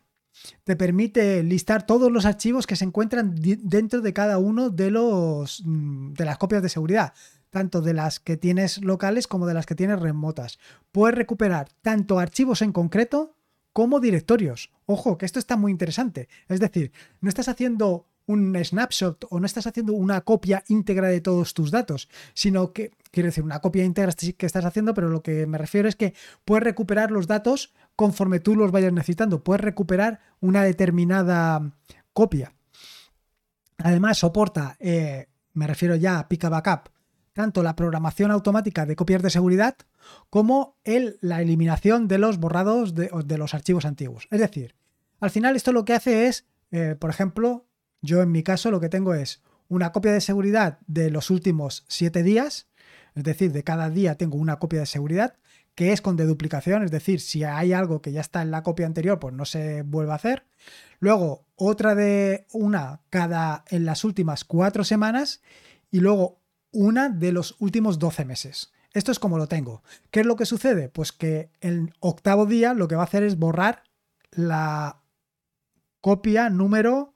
Te 0.63 0.76
permite 0.76 1.43
listar 1.43 1.86
todos 1.86 2.12
los 2.12 2.26
archivos 2.26 2.65
que 2.65 2.76
se 2.76 2.86
encuentran 2.86 3.36
dentro 3.36 4.02
de 4.02 4.13
cada 4.13 4.39
uno 4.39 4.69
de, 4.69 4.89
los, 4.89 5.62
mm, 5.65 6.13
de 6.13 6.26
las 6.26 6.38
copias 6.38 6.63
de 6.63 6.69
seguridad, 6.69 7.13
tanto 7.52 7.82
de 7.82 7.93
las 7.93 8.19
que 8.19 8.36
tienes 8.36 8.82
locales 8.84 9.28
como 9.28 9.46
de 9.46 9.54
las 9.54 9.67
que 9.67 9.76
tienes 9.76 10.00
remotas. 10.00 10.58
Puedes 10.91 11.15
recuperar 11.15 11.69
tanto 11.82 12.17
archivos 12.17 12.63
en 12.63 12.72
concreto 12.72 13.36
como 13.74 14.00
directorios. 14.00 14.72
Ojo, 14.86 15.17
que 15.17 15.26
esto 15.26 15.39
está 15.39 15.56
muy 15.56 15.72
interesante. 15.72 16.30
Es 16.48 16.60
decir, 16.60 16.91
no 17.22 17.30
estás 17.30 17.48
haciendo 17.48 18.08
un 18.25 18.55
snapshot 18.63 19.25
o 19.29 19.39
no 19.39 19.45
estás 19.45 19.67
haciendo 19.67 19.93
una 19.93 20.21
copia 20.21 20.63
íntegra 20.67 21.07
de 21.07 21.21
todos 21.21 21.53
tus 21.53 21.71
datos, 21.71 22.09
sino 22.33 22.71
que, 22.73 22.91
quiero 23.12 23.27
decir, 23.27 23.43
una 23.43 23.59
copia 23.59 23.83
íntegra 23.83 24.13
que 24.13 24.45
estás 24.45 24.65
haciendo, 24.65 24.93
pero 24.93 25.09
lo 25.09 25.21
que 25.21 25.45
me 25.45 25.57
refiero 25.57 25.88
es 25.89 25.95
que 25.95 26.13
puedes 26.45 26.63
recuperar 26.63 27.12
los 27.12 27.27
datos 27.27 27.73
conforme 27.95 28.39
tú 28.39 28.55
los 28.55 28.71
vayas 28.71 28.93
necesitando, 28.93 29.43
puedes 29.43 29.62
recuperar 29.62 30.19
una 30.39 30.63
determinada 30.63 31.73
copia. 32.13 32.53
Además, 33.77 34.19
soporta, 34.19 34.77
eh, 34.79 35.27
me 35.53 35.67
refiero 35.67 35.95
ya 35.95 36.19
a 36.19 36.27
Pika 36.29 36.49
Backup, 36.49 36.89
tanto 37.33 37.63
la 37.63 37.75
programación 37.75 38.31
automática 38.31 38.86
de 38.86 38.95
copias 38.95 39.21
de 39.21 39.29
seguridad 39.29 39.75
como 40.29 40.77
el, 40.83 41.17
la 41.21 41.41
eliminación 41.41 42.07
de 42.07 42.19
los 42.19 42.38
borrados 42.38 42.93
de, 42.95 43.38
los 43.38 43.53
archivos 43.53 43.86
antiguos. 43.86 44.27
Es 44.31 44.39
decir, 44.39 44.75
al 45.19 45.31
final 45.31 45.55
esto 45.55 45.71
lo 45.71 45.86
que 45.86 45.93
hace 45.93 46.27
es, 46.27 46.45
eh, 46.71 46.95
por 46.97 47.09
ejemplo, 47.09 47.65
yo 48.04 48.22
en 48.22 48.32
mi 48.32 48.44
caso 48.44 48.70
lo 48.70 48.80
que 48.80 48.89
tengo 48.89 49.16
es 49.16 49.42
una 49.70 49.92
copia 49.92 50.12
de 50.12 50.22
seguridad 50.22 50.78
de 50.86 51.10
los 51.10 51.32
últimos 51.32 51.86
siete 51.88 52.22
días, 52.22 52.68
es 53.16 53.24
decir, 53.24 53.52
de 53.52 53.63
cada 53.63 53.89
día 53.89 54.16
tengo 54.16 54.38
una 54.38 54.60
copia 54.60 54.82
de 54.82 54.86
seguridad 54.86 55.36
que 55.74 55.92
es 55.92 56.02
con 56.02 56.18
deduplicación, 56.18 56.84
es 56.84 56.92
decir, 56.92 57.20
si 57.20 57.44
hay 57.44 57.74
algo 57.74 58.02
que 58.02 58.12
ya 58.12 58.22
está 58.22 58.44
en 58.44 58.52
la 58.52 58.62
copia 58.62 58.86
anterior, 58.86 59.20
pues 59.20 59.34
no 59.34 59.46
se 59.46 59.82
vuelve 59.82 60.12
a 60.12 60.16
hacer. 60.16 60.46
Luego 61.00 61.48
otra 61.56 61.96
de 61.96 62.46
una 62.52 63.02
cada 63.10 63.66
en 63.70 63.86
las 63.86 64.04
últimas 64.04 64.44
cuatro 64.44 64.84
semanas 64.84 65.42
y 65.89 66.00
luego 66.00 66.42
una 66.72 67.10
de 67.10 67.32
los 67.32 67.56
últimos 67.60 67.98
12 67.98 68.26
meses. 68.26 68.72
Esto 68.94 69.12
es 69.12 69.18
como 69.18 69.38
lo 69.38 69.48
tengo. 69.48 69.82
¿Qué 70.12 70.20
es 70.20 70.26
lo 70.26 70.36
que 70.36 70.46
sucede? 70.46 70.89
Pues 70.89 71.12
que 71.12 71.50
el 71.62 71.94
octavo 72.00 72.46
día 72.46 72.74
lo 72.74 72.88
que 72.88 72.96
va 72.96 73.02
a 73.02 73.06
hacer 73.06 73.24
es 73.24 73.39
borrar 73.39 73.84
la 74.32 75.02
copia 76.02 76.50
número 76.50 77.12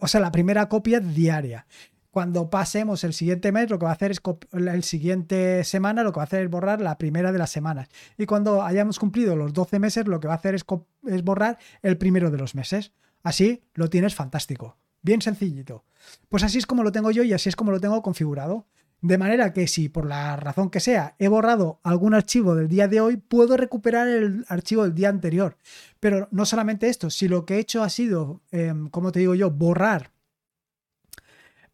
o 0.00 0.08
sea, 0.08 0.20
la 0.20 0.32
primera 0.32 0.68
copia 0.68 1.00
diaria. 1.00 1.66
Cuando 2.10 2.50
pasemos 2.50 3.04
el 3.04 3.12
siguiente 3.14 3.52
mes, 3.52 3.70
lo 3.70 3.78
que 3.78 3.84
va 3.84 3.92
a 3.92 3.94
hacer 3.94 4.10
es 4.10 4.20
el 4.52 4.82
siguiente 4.82 5.62
semana, 5.62 6.02
lo 6.02 6.12
que 6.12 6.16
va 6.16 6.22
a 6.22 6.26
hacer 6.26 6.42
es 6.42 6.50
borrar 6.50 6.80
la 6.80 6.98
primera 6.98 7.30
de 7.30 7.38
las 7.38 7.50
semanas. 7.50 7.88
Y 8.18 8.26
cuando 8.26 8.62
hayamos 8.62 8.98
cumplido 8.98 9.36
los 9.36 9.52
12 9.52 9.78
meses, 9.78 10.08
lo 10.08 10.18
que 10.18 10.26
va 10.26 10.34
a 10.34 10.36
hacer 10.36 10.56
es, 10.56 10.64
es 11.06 11.22
borrar 11.22 11.58
el 11.82 11.98
primero 11.98 12.32
de 12.32 12.38
los 12.38 12.56
meses. 12.56 12.92
Así 13.22 13.62
lo 13.74 13.88
tienes 13.90 14.16
fantástico. 14.16 14.76
Bien 15.02 15.22
sencillito. 15.22 15.84
Pues 16.28 16.42
así 16.42 16.58
es 16.58 16.66
como 16.66 16.82
lo 16.82 16.90
tengo 16.90 17.10
yo 17.12 17.22
y 17.22 17.32
así 17.32 17.48
es 17.48 17.56
como 17.56 17.70
lo 17.70 17.80
tengo 17.80 18.02
configurado. 18.02 18.66
De 19.02 19.16
manera 19.16 19.52
que 19.54 19.66
si 19.66 19.88
por 19.88 20.04
la 20.04 20.36
razón 20.36 20.68
que 20.68 20.80
sea 20.80 21.16
he 21.18 21.28
borrado 21.28 21.80
algún 21.82 22.12
archivo 22.14 22.54
del 22.54 22.68
día 22.68 22.86
de 22.86 23.00
hoy, 23.00 23.16
puedo 23.16 23.56
recuperar 23.56 24.08
el 24.08 24.44
archivo 24.48 24.82
del 24.82 24.94
día 24.94 25.08
anterior. 25.08 25.56
Pero 26.00 26.28
no 26.30 26.44
solamente 26.44 26.88
esto, 26.88 27.08
si 27.08 27.26
lo 27.26 27.46
que 27.46 27.56
he 27.56 27.60
hecho 27.60 27.82
ha 27.82 27.88
sido, 27.88 28.42
em, 28.50 28.88
como 28.90 29.10
te 29.10 29.20
digo 29.20 29.34
yo, 29.34 29.50
borrar 29.50 30.12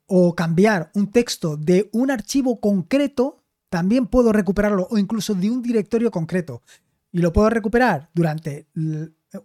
o 0.07 0.37
cambiar 0.37 0.91
un 0.95 1.11
texto 1.11 1.57
de 1.57 1.91
un 1.93 2.13
archivo 2.13 2.61
concreto, 2.61 3.43
también 3.69 4.07
puedo 4.07 4.33
recuperarlo 4.33 4.87
o 4.91 4.99
incluso 4.99 5.35
de 5.35 5.51
un 5.51 5.63
directorio 5.63 6.13
concreto. 6.13 6.63
Y 7.11 7.19
lo 7.19 7.33
puedo 7.33 7.51
recuperar 7.51 8.11
durante 8.15 8.69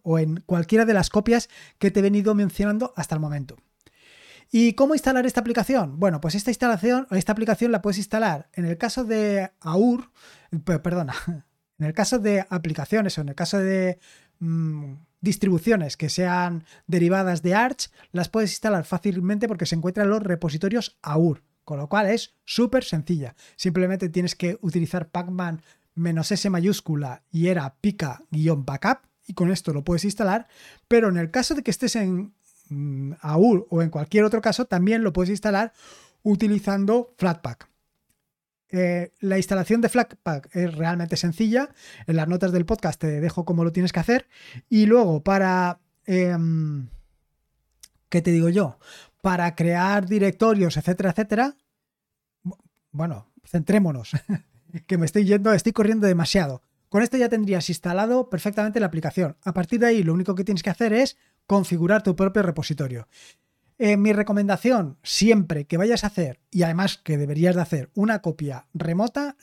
o 0.04 0.20
en 0.20 0.41
cualquiera 0.46 0.86
de 0.86 0.94
las 0.94 1.10
copias 1.10 1.50
que 1.80 1.91
te 1.91 2.00
he 2.00 2.04
venido 2.04 2.36
mencionando 2.36 2.94
hasta 2.96 3.15
el 3.15 3.22
momento. 3.22 3.58
¿Y 4.53 4.73
cómo 4.73 4.95
instalar 4.95 5.25
esta 5.25 5.39
aplicación? 5.39 5.97
Bueno, 5.97 6.19
pues 6.19 6.35
esta 6.35 6.51
instalación, 6.51 7.07
esta 7.11 7.31
aplicación 7.31 7.71
la 7.71 7.81
puedes 7.81 7.97
instalar 7.97 8.49
en 8.53 8.65
el 8.65 8.77
caso 8.77 9.05
de 9.05 9.49
AUR, 9.61 10.11
perdona, 10.65 11.15
en 11.79 11.85
el 11.85 11.93
caso 11.93 12.19
de 12.19 12.45
aplicaciones 12.49 13.17
o 13.17 13.21
en 13.21 13.29
el 13.29 13.35
caso 13.35 13.59
de 13.59 13.97
mm, 14.39 14.95
distribuciones 15.21 15.95
que 15.95 16.09
sean 16.09 16.65
derivadas 16.85 17.41
de 17.43 17.55
Arch, 17.55 17.89
las 18.11 18.27
puedes 18.27 18.51
instalar 18.51 18.83
fácilmente 18.83 19.47
porque 19.47 19.65
se 19.65 19.75
encuentran 19.75 20.07
en 20.07 20.11
los 20.11 20.23
repositorios 20.23 20.99
AUR, 21.01 21.43
con 21.63 21.77
lo 21.77 21.87
cual 21.87 22.07
es 22.07 22.35
súper 22.43 22.83
sencilla. 22.83 23.35
Simplemente 23.55 24.09
tienes 24.09 24.35
que 24.35 24.57
utilizar 24.61 25.11
pacman 25.11 25.61
S 25.95 26.49
mayúscula 26.49 27.23
y 27.31 27.47
era 27.47 27.75
pica-backup 27.79 29.07
y 29.25 29.33
con 29.33 29.49
esto 29.49 29.71
lo 29.71 29.85
puedes 29.85 30.03
instalar, 30.03 30.47
pero 30.89 31.07
en 31.07 31.15
el 31.15 31.31
caso 31.31 31.55
de 31.55 31.63
que 31.63 31.71
estés 31.71 31.95
en 31.95 32.33
AUR 33.21 33.67
o 33.69 33.81
en 33.81 33.89
cualquier 33.89 34.23
otro 34.23 34.41
caso, 34.41 34.65
también 34.65 35.03
lo 35.03 35.13
puedes 35.13 35.29
instalar 35.29 35.73
utilizando 36.23 37.13
Flatpak. 37.17 37.69
Eh, 38.69 39.12
la 39.19 39.38
instalación 39.38 39.81
de 39.81 39.89
Flatpak 39.89 40.55
es 40.55 40.73
realmente 40.75 41.17
sencilla. 41.17 41.69
En 42.07 42.15
las 42.15 42.27
notas 42.27 42.51
del 42.51 42.65
podcast 42.65 42.99
te 42.99 43.19
dejo 43.19 43.43
cómo 43.43 43.63
lo 43.63 43.71
tienes 43.71 43.91
que 43.91 43.99
hacer. 43.99 44.27
Y 44.69 44.86
luego 44.86 45.23
para... 45.23 45.79
Em, 46.05 46.88
¿Qué 48.10 48.21
te 48.21 48.31
digo 48.31 48.49
yo? 48.49 48.77
Para 49.21 49.55
crear 49.55 50.05
directorios, 50.05 50.75
etcétera, 50.77 51.12
etcétera. 51.12 51.55
Bueno, 52.91 53.31
centrémonos. 53.45 54.12
que 54.88 54.97
me 54.97 55.05
estoy 55.05 55.25
yendo, 55.25 55.53
estoy 55.53 55.71
corriendo 55.71 56.07
demasiado. 56.07 56.62
Con 56.89 57.03
esto 57.03 57.15
ya 57.15 57.29
tendrías 57.29 57.69
instalado 57.69 58.29
perfectamente 58.29 58.81
la 58.81 58.88
aplicación. 58.88 59.38
A 59.43 59.53
partir 59.53 59.79
de 59.79 59.88
ahí, 59.88 60.03
lo 60.03 60.13
único 60.13 60.36
que 60.36 60.43
tienes 60.43 60.62
que 60.62 60.69
hacer 60.69 60.91
es 60.91 61.17
configurar 61.47 62.04
tu 62.04 62.15
propio 62.15 62.43
repositorio. 62.43 63.08
Eh, 63.77 63.97
mi 63.97 64.13
recomendación, 64.13 64.97
siempre 65.01 65.65
que 65.65 65.77
vayas 65.77 66.04
a 66.04 66.08
hacer, 66.08 66.39
y 66.51 66.63
además 66.63 66.97
que 66.97 67.17
deberías 67.17 67.56
de 67.56 67.62
hacer 67.62 67.89
una 67.95 68.21
copia 68.21 68.67
remota, 68.73 69.38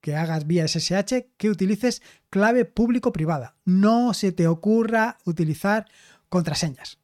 que 0.00 0.16
hagas 0.16 0.46
vía 0.46 0.66
SSH, 0.66 1.28
que 1.36 1.48
utilices 1.48 2.02
clave 2.28 2.64
público-privada. 2.64 3.56
No 3.64 4.14
se 4.14 4.32
te 4.32 4.48
ocurra 4.48 5.18
utilizar 5.24 5.86
contraseñas. 6.28 6.98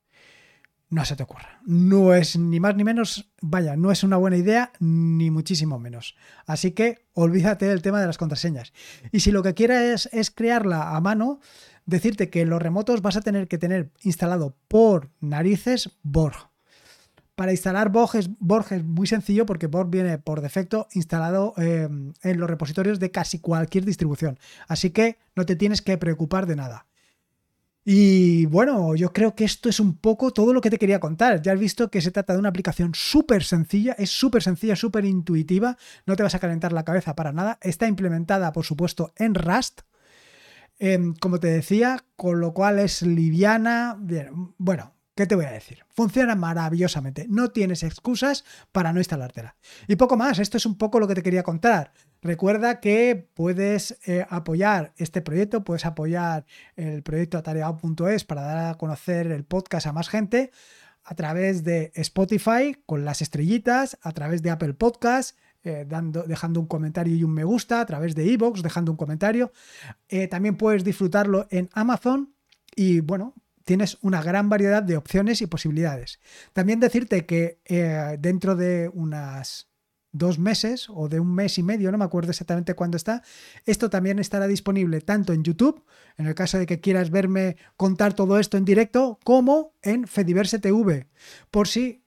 No 0.90 1.04
se 1.04 1.16
te 1.16 1.22
ocurra. 1.22 1.60
No 1.66 2.14
es 2.14 2.38
ni 2.38 2.60
más 2.60 2.74
ni 2.74 2.82
menos, 2.82 3.30
vaya, 3.42 3.76
no 3.76 3.92
es 3.92 4.02
una 4.04 4.16
buena 4.16 4.38
idea, 4.38 4.72
ni 4.80 5.30
muchísimo 5.30 5.78
menos. 5.78 6.16
Así 6.46 6.70
que 6.70 7.06
olvídate 7.12 7.66
del 7.66 7.82
tema 7.82 8.00
de 8.00 8.06
las 8.06 8.16
contraseñas. 8.16 8.72
Y 9.12 9.20
si 9.20 9.30
lo 9.30 9.42
que 9.42 9.54
quieres 9.54 10.08
es 10.12 10.30
crearla 10.30 10.96
a 10.96 11.00
mano, 11.00 11.40
decirte 11.84 12.30
que 12.30 12.40
en 12.40 12.50
los 12.50 12.62
remotos 12.62 13.02
vas 13.02 13.16
a 13.16 13.20
tener 13.20 13.48
que 13.48 13.58
tener 13.58 13.90
instalado 14.02 14.56
por 14.66 15.10
narices 15.20 15.90
Borg. 16.02 16.48
Para 17.34 17.52
instalar 17.52 17.90
Borg 17.90 18.16
es, 18.16 18.84
muy 18.84 19.06
sencillo 19.06 19.46
porque 19.46 19.68
Borg 19.68 19.90
viene 19.90 20.18
por 20.18 20.40
defecto 20.40 20.88
instalado 20.92 21.54
eh, 21.58 21.88
en 22.22 22.40
los 22.40 22.50
repositorios 22.50 22.98
de 22.98 23.10
casi 23.10 23.38
cualquier 23.38 23.84
distribución. 23.84 24.38
Así 24.66 24.90
que 24.90 25.18
no 25.36 25.46
te 25.46 25.54
tienes 25.54 25.80
que 25.82 25.98
preocupar 25.98 26.46
de 26.46 26.56
nada. 26.56 26.86
Y 27.90 28.44
bueno, 28.44 28.94
yo 28.96 29.14
creo 29.14 29.34
que 29.34 29.44
esto 29.44 29.70
es 29.70 29.80
un 29.80 29.96
poco 29.96 30.30
todo 30.30 30.52
lo 30.52 30.60
que 30.60 30.68
te 30.68 30.78
quería 30.78 31.00
contar. 31.00 31.40
Ya 31.40 31.52
has 31.52 31.58
visto 31.58 31.90
que 31.90 32.02
se 32.02 32.10
trata 32.10 32.34
de 32.34 32.38
una 32.38 32.50
aplicación 32.50 32.92
súper 32.94 33.42
sencilla, 33.44 33.94
es 33.96 34.10
súper 34.10 34.42
sencilla, 34.42 34.76
súper 34.76 35.06
intuitiva, 35.06 35.78
no 36.04 36.14
te 36.14 36.22
vas 36.22 36.34
a 36.34 36.38
calentar 36.38 36.74
la 36.74 36.84
cabeza 36.84 37.16
para 37.16 37.32
nada. 37.32 37.58
Está 37.62 37.88
implementada, 37.88 38.52
por 38.52 38.66
supuesto, 38.66 39.14
en 39.16 39.34
Rust, 39.34 39.80
Em, 40.80 41.14
como 41.14 41.40
te 41.40 41.48
decía, 41.48 42.04
con 42.16 42.40
lo 42.40 42.54
cual 42.54 42.78
es 42.78 43.02
liviana. 43.02 43.96
Bien, 43.98 44.54
bueno, 44.58 44.94
¿qué 45.18 45.26
te 45.26 45.34
voy 45.34 45.46
a 45.46 45.50
decir? 45.50 45.84
Funciona 45.88 46.36
maravillosamente. 46.36 47.26
No 47.28 47.50
tienes 47.50 47.82
excusas 47.82 48.44
para 48.70 48.92
no 48.92 49.00
instalártela. 49.00 49.56
Y 49.88 49.96
poco 49.96 50.16
más, 50.16 50.38
esto 50.38 50.58
es 50.58 50.64
un 50.64 50.78
poco 50.78 51.00
lo 51.00 51.08
que 51.08 51.16
te 51.16 51.24
quería 51.24 51.42
contar. 51.42 51.92
Recuerda 52.22 52.78
que 52.78 53.28
puedes 53.34 53.98
eh, 54.06 54.24
apoyar 54.30 54.92
este 54.96 55.20
proyecto, 55.20 55.64
puedes 55.64 55.86
apoyar 55.86 56.46
el 56.76 57.02
proyecto 57.02 57.36
atareado.es 57.36 58.22
para 58.22 58.42
dar 58.42 58.70
a 58.70 58.74
conocer 58.76 59.32
el 59.32 59.44
podcast 59.44 59.88
a 59.88 59.92
más 59.92 60.08
gente 60.08 60.52
a 61.02 61.16
través 61.16 61.64
de 61.64 61.90
Spotify 61.96 62.76
con 62.86 63.04
las 63.04 63.20
estrellitas, 63.20 63.98
a 64.02 64.12
través 64.12 64.40
de 64.42 64.50
Apple 64.50 64.74
Podcasts 64.74 65.34
eh, 65.64 65.84
dando, 65.84 66.22
dejando 66.22 66.60
un 66.60 66.66
comentario 66.66 67.16
y 67.16 67.24
un 67.24 67.34
me 67.34 67.42
gusta, 67.42 67.80
a 67.80 67.86
través 67.86 68.14
de 68.14 68.24
iVoox, 68.24 68.62
dejando 68.62 68.92
un 68.92 68.96
comentario. 68.96 69.50
Eh, 70.08 70.28
también 70.28 70.56
puedes 70.56 70.84
disfrutarlo 70.84 71.48
en 71.50 71.70
Amazon 71.72 72.36
y 72.76 73.00
bueno, 73.00 73.34
tienes 73.68 73.98
una 74.00 74.22
gran 74.22 74.48
variedad 74.48 74.82
de 74.82 74.96
opciones 74.96 75.42
y 75.42 75.46
posibilidades. 75.46 76.20
También 76.54 76.80
decirte 76.80 77.26
que 77.26 77.60
eh, 77.66 78.16
dentro 78.18 78.56
de 78.56 78.90
unas 78.94 79.68
dos 80.10 80.38
meses 80.38 80.86
o 80.88 81.10
de 81.10 81.20
un 81.20 81.34
mes 81.34 81.58
y 81.58 81.62
medio, 81.62 81.92
no 81.92 81.98
me 81.98 82.06
acuerdo 82.06 82.30
exactamente 82.30 82.72
cuándo 82.72 82.96
está, 82.96 83.22
esto 83.66 83.90
también 83.90 84.20
estará 84.20 84.46
disponible 84.46 85.02
tanto 85.02 85.34
en 85.34 85.44
YouTube, 85.44 85.84
en 86.16 86.26
el 86.26 86.34
caso 86.34 86.58
de 86.58 86.64
que 86.64 86.80
quieras 86.80 87.10
verme 87.10 87.58
contar 87.76 88.14
todo 88.14 88.38
esto 88.38 88.56
en 88.56 88.64
directo, 88.64 89.20
como 89.22 89.74
en 89.82 90.06
Fediverse 90.06 90.58
TV, 90.58 91.06
por 91.50 91.68
si 91.68 92.02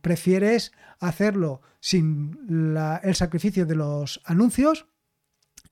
prefieres 0.00 0.72
hacerlo 0.98 1.60
sin 1.80 2.36
el 3.02 3.14
sacrificio 3.14 3.64
de 3.64 3.74
los 3.74 4.20
anuncios 4.24 4.86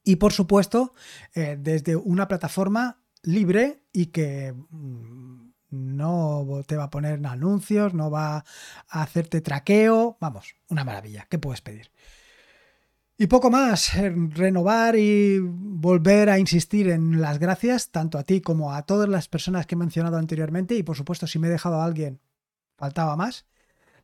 y 0.04 0.16
por 0.16 0.32
supuesto 0.32 0.94
eh, 1.34 1.56
desde 1.58 1.96
una 1.96 2.28
plataforma 2.28 3.00
libre 3.24 3.82
y 3.92 4.06
que 4.06 4.54
mm, 4.70 5.50
no 5.70 6.62
te 6.66 6.76
va 6.76 6.84
a 6.84 6.90
poner 6.90 7.24
anuncios, 7.26 7.94
no 7.94 8.10
va 8.10 8.44
a 8.88 9.02
hacerte 9.02 9.40
traqueo, 9.40 10.16
vamos, 10.20 10.54
una 10.68 10.84
maravilla, 10.84 11.26
¿qué 11.28 11.38
puedes 11.38 11.60
pedir? 11.60 11.90
Y 13.16 13.28
poco 13.28 13.48
más, 13.48 13.92
renovar 13.94 14.96
y 14.96 15.38
volver 15.40 16.30
a 16.30 16.38
insistir 16.38 16.88
en 16.88 17.20
las 17.20 17.38
gracias, 17.38 17.90
tanto 17.90 18.18
a 18.18 18.24
ti 18.24 18.40
como 18.40 18.72
a 18.72 18.82
todas 18.82 19.08
las 19.08 19.28
personas 19.28 19.66
que 19.66 19.76
he 19.76 19.78
mencionado 19.78 20.16
anteriormente, 20.16 20.74
y 20.74 20.82
por 20.82 20.96
supuesto 20.96 21.26
si 21.26 21.38
me 21.38 21.46
he 21.46 21.50
dejado 21.50 21.80
a 21.80 21.84
alguien, 21.84 22.20
faltaba 22.76 23.16
más. 23.16 23.46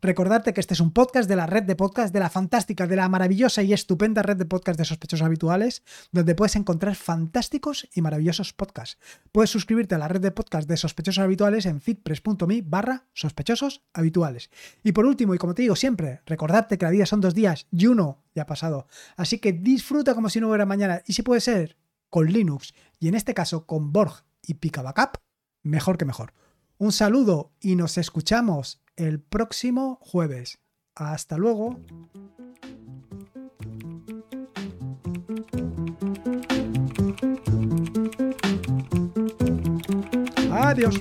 Recordarte 0.02 0.54
que 0.54 0.60
este 0.60 0.72
es 0.72 0.80
un 0.80 0.92
podcast 0.92 1.28
de 1.28 1.36
la 1.36 1.46
red 1.46 1.64
de 1.64 1.76
podcast, 1.76 2.14
de 2.14 2.20
la 2.20 2.30
fantástica, 2.30 2.86
de 2.86 2.96
la 2.96 3.10
maravillosa 3.10 3.62
y 3.62 3.74
estupenda 3.74 4.22
red 4.22 4.38
de 4.38 4.46
podcast 4.46 4.78
de 4.78 4.86
sospechosos 4.86 5.26
habituales, 5.26 5.82
donde 6.10 6.34
puedes 6.34 6.56
encontrar 6.56 6.94
fantásticos 6.94 7.86
y 7.94 8.00
maravillosos 8.00 8.54
podcasts. 8.54 8.98
Puedes 9.30 9.50
suscribirte 9.50 9.94
a 9.94 9.98
la 9.98 10.08
red 10.08 10.22
de 10.22 10.30
podcast 10.30 10.66
de 10.66 10.78
sospechosos 10.78 11.22
habituales 11.22 11.66
en 11.66 11.82
fitpress.me 11.82 12.62
barra 12.62 13.08
sospechosos 13.12 13.82
habituales. 13.92 14.48
Y 14.82 14.92
por 14.92 15.04
último, 15.04 15.34
y 15.34 15.38
como 15.38 15.54
te 15.54 15.62
digo 15.62 15.76
siempre, 15.76 16.22
recordarte 16.24 16.78
que 16.78 16.86
la 16.86 16.92
vida 16.92 17.04
son 17.04 17.20
dos 17.20 17.34
días 17.34 17.66
y 17.70 17.86
uno 17.86 18.24
ya 18.34 18.44
ha 18.44 18.46
pasado. 18.46 18.86
Así 19.16 19.38
que 19.38 19.52
disfruta 19.52 20.14
como 20.14 20.30
si 20.30 20.40
no 20.40 20.48
hubiera 20.48 20.64
mañana 20.64 21.02
y 21.06 21.12
si 21.12 21.20
puede 21.20 21.42
ser 21.42 21.76
con 22.08 22.26
Linux 22.32 22.72
y 22.98 23.08
en 23.08 23.16
este 23.16 23.34
caso 23.34 23.66
con 23.66 23.92
Borg 23.92 24.24
y 24.46 24.54
Pika 24.54 24.80
Backup, 24.80 25.18
mejor 25.62 25.98
que 25.98 26.06
mejor. 26.06 26.32
Un 26.80 26.92
saludo 26.92 27.52
y 27.60 27.76
nos 27.76 27.98
escuchamos 27.98 28.82
el 28.96 29.20
próximo 29.20 29.98
jueves. 30.00 30.60
Hasta 30.94 31.36
luego. 31.36 31.78
Adiós. 40.50 40.94